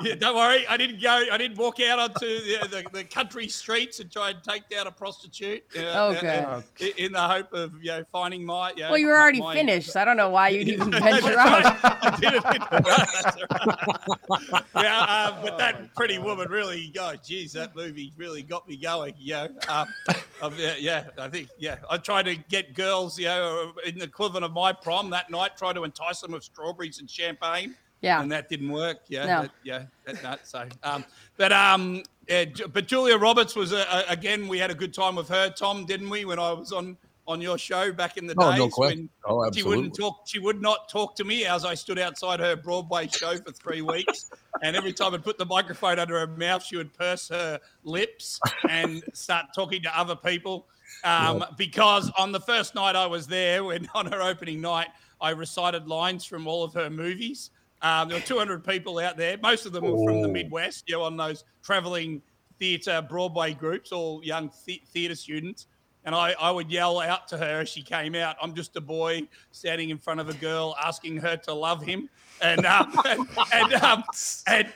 [0.02, 0.14] yeah.
[0.16, 1.24] Don't worry, I didn't go.
[1.30, 4.86] I didn't walk out onto the, the, the country streets and try and take down
[4.86, 5.62] a prostitute.
[5.76, 6.24] uh, Oh, good.
[6.24, 8.70] uh, in- in the hope of you know finding my.
[8.76, 10.90] You know, Well, you were already my- finished, so I don't know why you'd even
[10.90, 11.78] That's venture out.
[11.84, 12.44] I did it.
[14.38, 14.64] Right.
[14.76, 19.14] yeah, uh, but that pretty woman really, oh, geez, that movie really got me going.
[19.18, 19.88] You know, um,
[20.42, 24.04] um, yeah, yeah, I think, yeah, I tried to get girls, you know, in the
[24.06, 27.74] equivalent of my prom that night, try to entice them with strawberries and champagne.
[28.00, 28.22] Yeah.
[28.22, 28.98] and that didn't work.
[29.08, 29.42] Yeah, No.
[29.42, 31.04] that- yeah, that, that, so, um,
[31.36, 34.46] but um, yeah, but Julia Roberts was uh, uh, again.
[34.46, 36.24] We had a good time with her, Tom, didn't we?
[36.24, 36.96] When I was on
[37.26, 39.10] on your show back in the Oh, days no question.
[39.24, 40.20] when Oh, she wouldn't talk.
[40.26, 43.82] She would not talk to me as I stood outside her Broadway show for three
[43.82, 44.30] weeks.
[44.60, 48.40] And every time I'd put the microphone under her mouth, she would purse her lips
[48.68, 50.66] and start talking to other people.
[51.04, 54.88] Um, Because on the first night I was there, when on her opening night,
[55.20, 57.50] I recited lines from all of her movies.
[57.82, 59.36] Um, there were 200 people out there.
[59.38, 60.32] Most of them were from the Oh.
[60.32, 62.22] Midwest, you know, on those traveling
[62.58, 65.66] theatre Broadway groups, all young the- theatre students.
[66.04, 68.80] And I, I would yell out to her as she came out, I'm just a
[68.80, 72.08] boy standing in front of a girl asking her to love him.
[72.40, 74.04] And, um, and, and, um,
[74.46, 74.72] and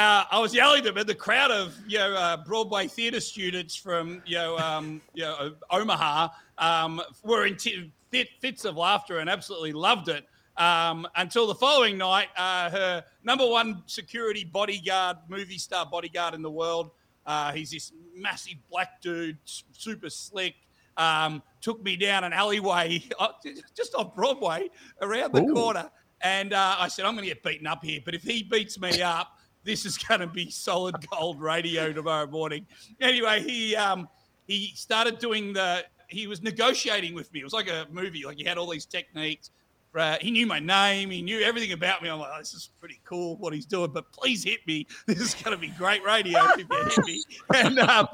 [0.00, 3.76] uh, I was yelling them, and the crowd of you know uh, Broadway theatre students
[3.76, 9.18] from you know um, you know Omaha um, were in t- fit, fits of laughter
[9.18, 10.24] and absolutely loved it.
[10.56, 16.40] Um, until the following night, uh, her number one security bodyguard, movie star bodyguard in
[16.40, 16.90] the world,
[17.26, 20.54] uh, he's this massive black dude, super slick.
[20.96, 23.28] Um, took me down an alleyway uh,
[23.76, 24.68] just off Broadway
[25.02, 25.52] around the Ooh.
[25.54, 25.90] corner.
[26.22, 28.00] And uh, I said, I'm going to get beaten up here.
[28.04, 32.26] But if he beats me up, this is going to be solid gold radio tomorrow
[32.26, 32.66] morning.
[33.00, 34.08] Anyway, he um,
[34.46, 35.84] he started doing the.
[36.08, 37.40] He was negotiating with me.
[37.40, 38.24] It was like a movie.
[38.24, 39.50] Like he had all these techniques.
[39.94, 41.10] Uh, he knew my name.
[41.10, 42.08] He knew everything about me.
[42.08, 43.90] I'm like, oh, this is pretty cool what he's doing.
[43.92, 44.86] But please hit me.
[45.06, 47.24] This is going to be great radio if you hit me.
[47.54, 48.08] And um,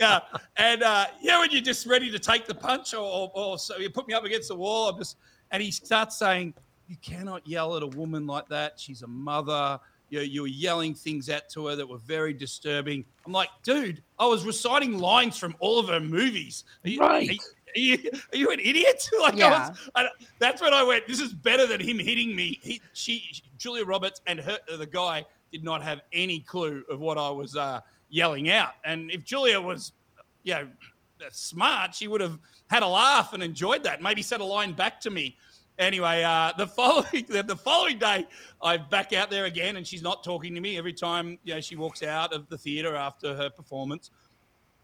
[0.00, 0.20] yeah,
[0.56, 3.76] and uh, yeah, when you're just ready to take the punch, or, or, or so
[3.78, 4.88] you put me up against the wall.
[4.88, 5.16] I'm just,
[5.50, 6.54] and he starts saying,
[6.86, 8.78] "You cannot yell at a woman like that.
[8.78, 9.80] She's a mother."
[10.10, 13.04] You, you were yelling things at to her that were very disturbing.
[13.26, 16.64] I'm like, dude, I was reciting lines from all of her movies.
[16.84, 17.28] Are you, Right.
[17.28, 19.08] Are you, are you, are you an idiot?
[19.20, 19.68] like, I Yeah.
[19.68, 21.06] was, I, that's when I went.
[21.06, 22.58] This is better than him hitting me.
[22.62, 23.22] He, she,
[23.58, 27.56] Julia Roberts, and her, the guy did not have any clue of what I was
[27.56, 28.72] uh, yelling out.
[28.84, 29.92] And if Julia was,
[30.42, 30.68] you know,
[31.30, 32.38] smart, she would have
[32.70, 34.00] had a laugh and enjoyed that.
[34.02, 35.36] Maybe said a line back to me.
[35.78, 38.26] Anyway, uh, the following the, following day,
[38.60, 41.60] I'm back out there again, and she's not talking to me every time you know
[41.60, 44.10] she walks out of the theater after her performance.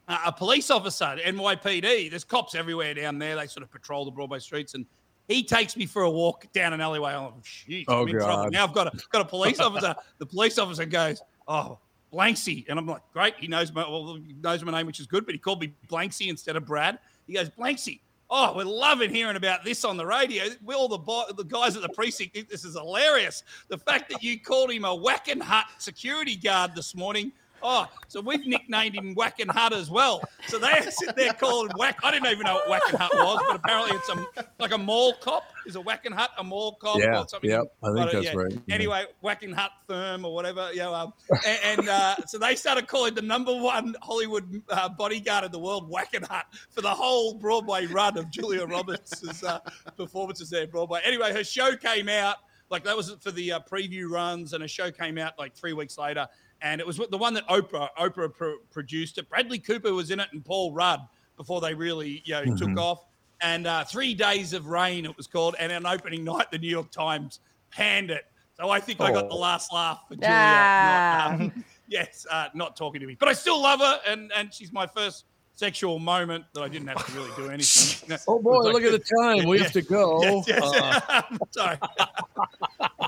[0.07, 2.11] Uh, a police officer, NYPD.
[2.11, 3.35] There's cops everywhere down there.
[3.37, 4.87] They sort of patrol the Broadway streets, and
[5.27, 7.13] he takes me for a walk down an alleyway.
[7.13, 8.53] I'm like, "Shit, Oh, I'm in trouble God.
[8.53, 8.65] now.
[8.65, 9.97] I've got a got a police officer.
[10.19, 11.79] the police officer goes, "Oh,
[12.13, 15.07] Blanksy," and I'm like, "Great, he knows my well, he knows my name, which is
[15.07, 17.01] good." But he called me Blanksy instead of Brad.
[17.27, 17.99] He goes, "Blanksy."
[18.31, 20.45] Oh, we're loving hearing about this on the radio.
[20.65, 23.43] We all the bo- the guys at the precinct think this is hilarious.
[23.69, 27.33] The fact that you called him a Wackenhut security guard this morning.
[27.67, 30.23] Oh, so we've nicknamed him Wackenhut as well.
[30.49, 31.99] So they sit there calling Whack.
[32.05, 35.45] I didn't even know what Wackenhut was, but apparently it's a, like a mall cop.
[35.67, 37.49] Is a Wackenhut a mall cop Yeah, or something?
[37.49, 38.75] yep, I think don't- that's right, yeah.
[38.75, 40.93] Anyway, Wackenhut firm or whatever, you know.
[40.95, 41.15] Um,
[41.47, 45.59] and and uh, so they started calling the number one Hollywood uh, bodyguard in the
[45.59, 49.61] world Wackenhut for the whole Broadway run of Julia Roberts' uh,
[49.97, 51.01] performances there at Broadway.
[51.03, 52.37] Anyway, her show came out.
[52.71, 55.73] like that was for the uh, preview runs, and a show came out like three
[55.73, 56.27] weeks later,
[56.63, 59.29] and it was the one that Oprah Oprah pro- produced it.
[59.29, 61.01] Bradley Cooper was in it, and Paul Rudd
[61.37, 62.59] before they really you know Mhm.
[62.59, 63.05] took off.
[63.41, 66.69] And uh, Three Days of Rain, it was called, and on opening night, the New
[66.71, 67.41] York Times
[67.71, 68.25] panned it.
[68.57, 69.39] So I think I got the Oh.
[69.39, 70.31] last laugh for Julia.
[70.31, 71.27] Ah.
[71.33, 74.55] Not, um, yes, uh, not talking to me, but I still love her, and and
[74.55, 75.25] she's my first
[75.57, 78.17] sexual moment that I didn't have to really do anything.
[78.29, 79.45] Oh boy, It was look at the time.
[79.49, 80.23] We Yeah, have to go.
[80.23, 80.63] Yes, yes.
[81.09, 81.79] Uh, sorry.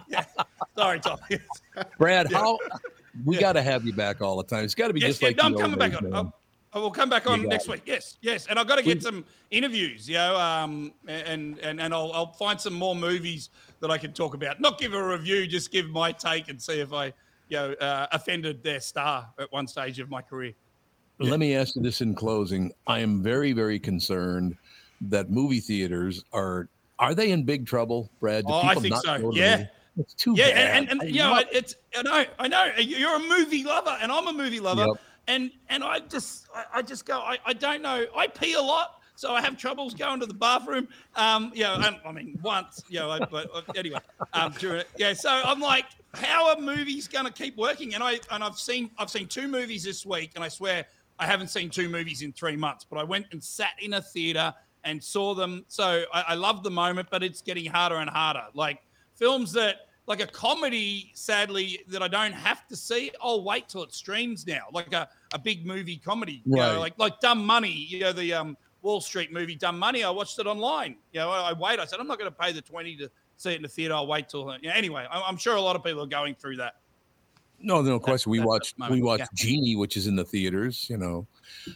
[0.08, 0.24] Yeah,
[0.76, 1.18] Sorry, Tom.
[1.98, 2.38] Brad, Yeah.
[2.38, 2.58] how
[3.24, 4.64] we got to have you back all the time.
[4.64, 6.14] It's got to be Yes, just yeah, like no, I'm coming back on.
[6.14, 6.34] I'll-
[6.72, 7.70] I will come back on next it.
[7.70, 7.82] week.
[7.86, 11.94] Yes, yes, and I've got to get some interviews, you know, um, and and and
[11.94, 13.48] I'll I'll find some more movies
[13.80, 14.60] that I can talk about.
[14.60, 17.06] Not give a review, just give my take and see if I,
[17.48, 20.52] you know, uh, offended their star at one stage of my career.
[21.18, 22.72] Let me ask you this in closing.
[22.86, 24.54] I am very, very concerned
[25.00, 28.46] that movie theaters are are they in big trouble, Brad?
[28.46, 29.32] Do Oh, I think so.
[29.32, 29.64] Yeah.
[29.98, 30.76] It's too yeah, bad.
[30.76, 33.96] and, and, and you know, love- it's I know, I know you're a movie lover,
[34.00, 34.96] and I'm a movie lover, Yep.
[35.28, 38.60] and and I just I, I just go I, I don't know I pee a
[38.60, 40.88] lot, so I have troubles going to the bathroom.
[41.14, 44.00] Um, you know, I mean once, you know, I, but anyway,
[44.34, 45.14] um, during it, yeah.
[45.14, 47.94] So I'm like, how are movies going to keep working?
[47.94, 50.84] And I and I've seen I've seen two movies this week, and I swear
[51.18, 52.84] I haven't seen two movies in three months.
[52.88, 54.52] But I went and sat in a theater
[54.84, 55.64] and saw them.
[55.68, 58.44] So I, I love the moment, but it's getting harder and harder.
[58.52, 58.82] Like
[59.14, 63.10] films that like a comedy, sadly, that I don't have to see.
[63.20, 64.62] I'll wait till it streams now.
[64.72, 68.32] Like a, a big movie comedy, you know, like like Dumb Money, you know, the
[68.32, 70.04] um, Wall Street movie Dumb Money.
[70.04, 70.96] I watched it online.
[71.12, 71.80] You know, I, I wait.
[71.80, 73.94] I said I'm not going to pay the twenty to see it in the theater.
[73.94, 74.56] I'll wait till.
[74.60, 76.74] You know, anyway, I'm, I'm sure a lot of people are going through that.
[77.58, 78.30] No, no question.
[78.30, 79.26] We watched we watched yeah.
[79.34, 80.86] Genie, which is in the theaters.
[80.88, 81.26] You know,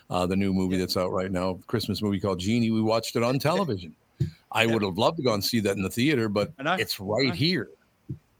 [0.08, 2.70] uh, the new movie that's out right now, Christmas movie called Genie.
[2.70, 3.96] We watched it on television.
[4.52, 7.34] I would have loved to go and see that in the theater, but it's right
[7.34, 7.70] here,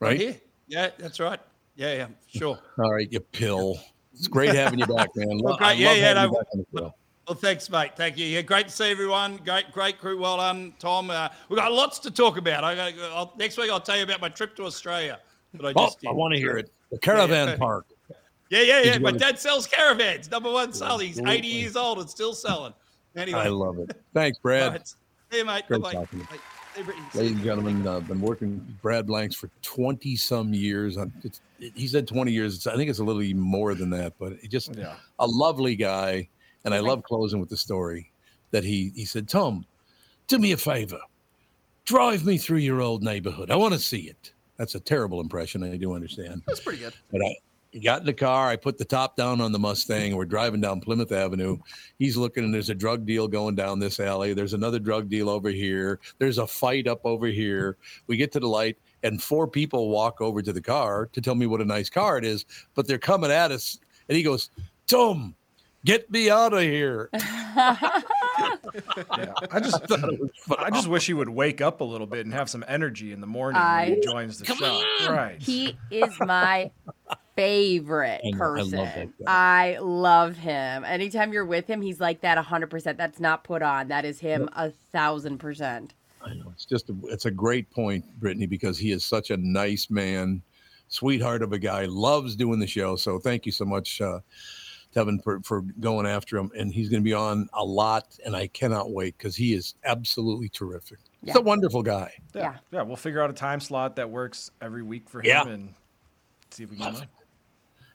[0.01, 0.19] right?
[0.21, 0.37] here.
[0.69, 1.41] Yeah, that's right.
[1.77, 2.59] Yeah, yeah, sure.
[2.79, 3.79] All right, you pill.
[4.13, 5.41] It's great having you back, man.
[5.43, 5.79] Well, great.
[5.79, 6.95] Yeah, yeah, no, back on the show.
[7.27, 7.93] Well, thanks, mate.
[7.97, 8.27] Thank you.
[8.27, 9.37] Yeah, great to see everyone.
[9.45, 10.19] Great, great crew.
[10.19, 11.11] Well done, Tom.
[11.11, 12.65] Uh, we've got lots to talk about.
[12.65, 13.71] I got I'll, next week.
[13.71, 15.21] I'll tell you about my trip to Australia
[15.55, 16.09] But I Oh, just did.
[16.09, 16.71] I want to hear it.
[16.91, 17.57] The caravan Yeah.
[17.57, 17.87] park.
[18.51, 18.99] Yeah, yeah, yeah.
[18.99, 20.29] My dad sells caravans.
[20.29, 21.05] Number one seller.
[21.05, 21.37] He's Absolutely.
[21.39, 22.75] 80 years old and still selling.
[23.15, 23.97] Anyway, I love it.
[24.15, 24.73] Thanks, Brad.
[24.73, 24.89] Right.
[25.31, 25.65] See you, mate.
[25.69, 25.93] Great Bye-bye.
[25.95, 26.31] talking to you.
[26.31, 26.60] Bye.
[26.75, 27.07] Hey, Brittany.
[27.15, 30.97] Ladies and gentlemen, I've been working Brad Blanks for 20 some years.
[30.97, 32.55] On, it's, he said 20 years.
[32.57, 34.95] It's, I think it's a little more than that, but he just Yeah.
[35.19, 36.29] a lovely guy.
[36.65, 38.13] And I love closing with the story
[38.51, 39.65] that he, he said, Tom,
[40.29, 41.01] do me a favor.
[41.87, 43.51] Drive me through your old neighborhood.
[43.51, 44.33] I want to see it.
[44.59, 45.65] That's a terrible impression.
[45.65, 46.43] I do understand.
[46.47, 46.93] That's pretty good.
[47.11, 47.35] But I
[47.79, 48.49] got in the car.
[48.49, 50.17] I put the top down on the Mustang.
[50.17, 51.59] We're driving down Plymouth Avenue.
[51.99, 54.35] He's looking, and there's a drug deal going down this alley.
[54.35, 56.01] There's another drug deal over here.
[56.19, 57.77] There's a fight up over here.
[58.07, 61.35] We get to the light, and four people walk over to the car to tell
[61.35, 62.45] me what a nice car it is,
[62.75, 63.79] but they're coming at us.
[64.09, 64.51] And he goes,
[64.87, 65.37] Tom,
[65.85, 67.11] get me out of here.
[69.19, 69.83] Yeah, I just
[70.59, 73.21] I just wish he would wake up a little bit and have some energy in
[73.21, 74.83] the morning when he joins the show.
[75.11, 75.41] Right.
[75.41, 76.71] He is my
[77.41, 79.15] favorite I know, I love person.
[79.27, 80.85] I love him.
[80.85, 82.97] Anytime you're with him, he's like that 100%.
[82.97, 83.89] That's not put on.
[83.89, 85.95] That is him a thousand percent.
[86.23, 89.37] I know it's just a, it's a great point, Brittany, because he is such a
[89.39, 90.43] nice man,
[90.89, 92.95] sweetheart of a guy, loves doing the show.
[92.97, 94.21] So thank you so much, uh,
[94.95, 96.51] Tevin, for, for going after him.
[96.59, 99.77] And he's going to be on a lot, and I cannot wait because he is
[99.85, 100.99] absolutely terrific.
[101.25, 102.13] He's a wonderful guy.
[102.35, 102.57] Yeah.
[102.71, 102.83] Yeah.
[102.83, 105.47] We'll figure out a time slot that works every week for him Yeah.
[105.47, 105.75] and
[106.51, 107.07] see if we can.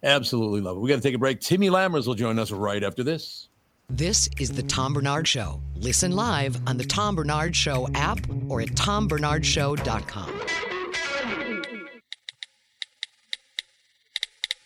[0.06, 0.82] Absolutely love it.
[0.82, 1.42] We got to take a break.
[1.42, 3.50] Timmy Lammers will join us right after this.
[3.90, 5.62] This is the Tom Barnard Show.
[5.76, 10.42] Listen live on the Tom Barnard Show app or at tombarnardshow.com.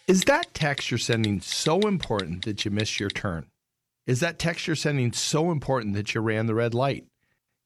[0.07, 3.45] Is that text you're sending so important that you missed your turn?
[4.07, 7.05] Is that text you're sending so important that you ran the red light?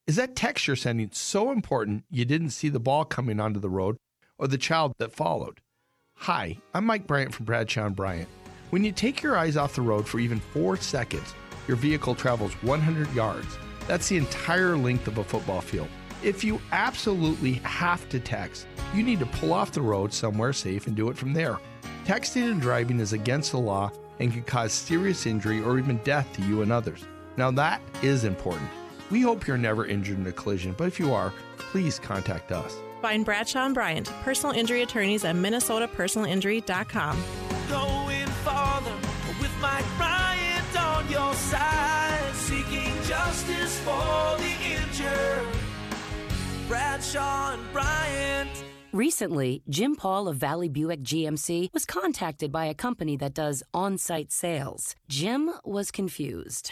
[0.06, 3.70] Is that text you're sending so important you didn't see the ball coming onto the
[3.70, 3.98] road
[4.38, 5.62] or the child that followed?
[6.24, 8.30] Hi, I'm Mike Bryant from Bradshaw and Bryant.
[8.70, 11.34] When you take your eyes off the road for even four seconds,
[11.68, 13.58] your vehicle travels 100 yards.
[13.90, 15.90] That's the entire length of a football field.
[16.24, 20.88] If you absolutely have to text, you need to pull off the road somewhere safe
[20.88, 21.60] and do it from there.
[22.06, 26.32] Texting and driving is against the law and can cause serious injury or even death
[26.38, 27.04] to you and others.
[27.36, 28.70] Now, that is important.
[29.12, 32.78] We hope you're never injured in a collision, but if you are, please contact us.
[33.04, 37.24] Find Bradshaw and Bryant, personal injury attorneys at minnesotapersonalinjury.com.
[37.68, 38.96] Going farther
[39.42, 45.48] with Mike Bryant on your side, seeking justice for the injured.
[46.70, 53.18] Bradshaw and Bryant, Recently, Jim Paul of Valley Buick GMC was contacted by a company
[53.18, 54.96] that does on site sales.
[55.10, 56.72] Jim was confused.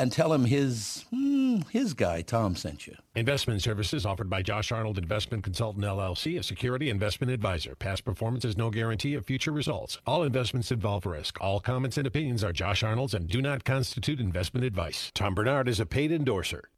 [0.00, 2.96] and tell him his hmm, his guy Tom sent you.
[3.14, 7.74] Investment services offered by Josh Arnold Investment Consultant LLC, a security investment advisor.
[7.74, 9.98] Past performance is no guarantee of future results.
[10.06, 11.38] All investments involve risk.
[11.40, 15.12] All comments and opinions are Josh Arnold's and do not constitute investment advice.
[15.14, 16.70] Tom Barnard is a paid endorser.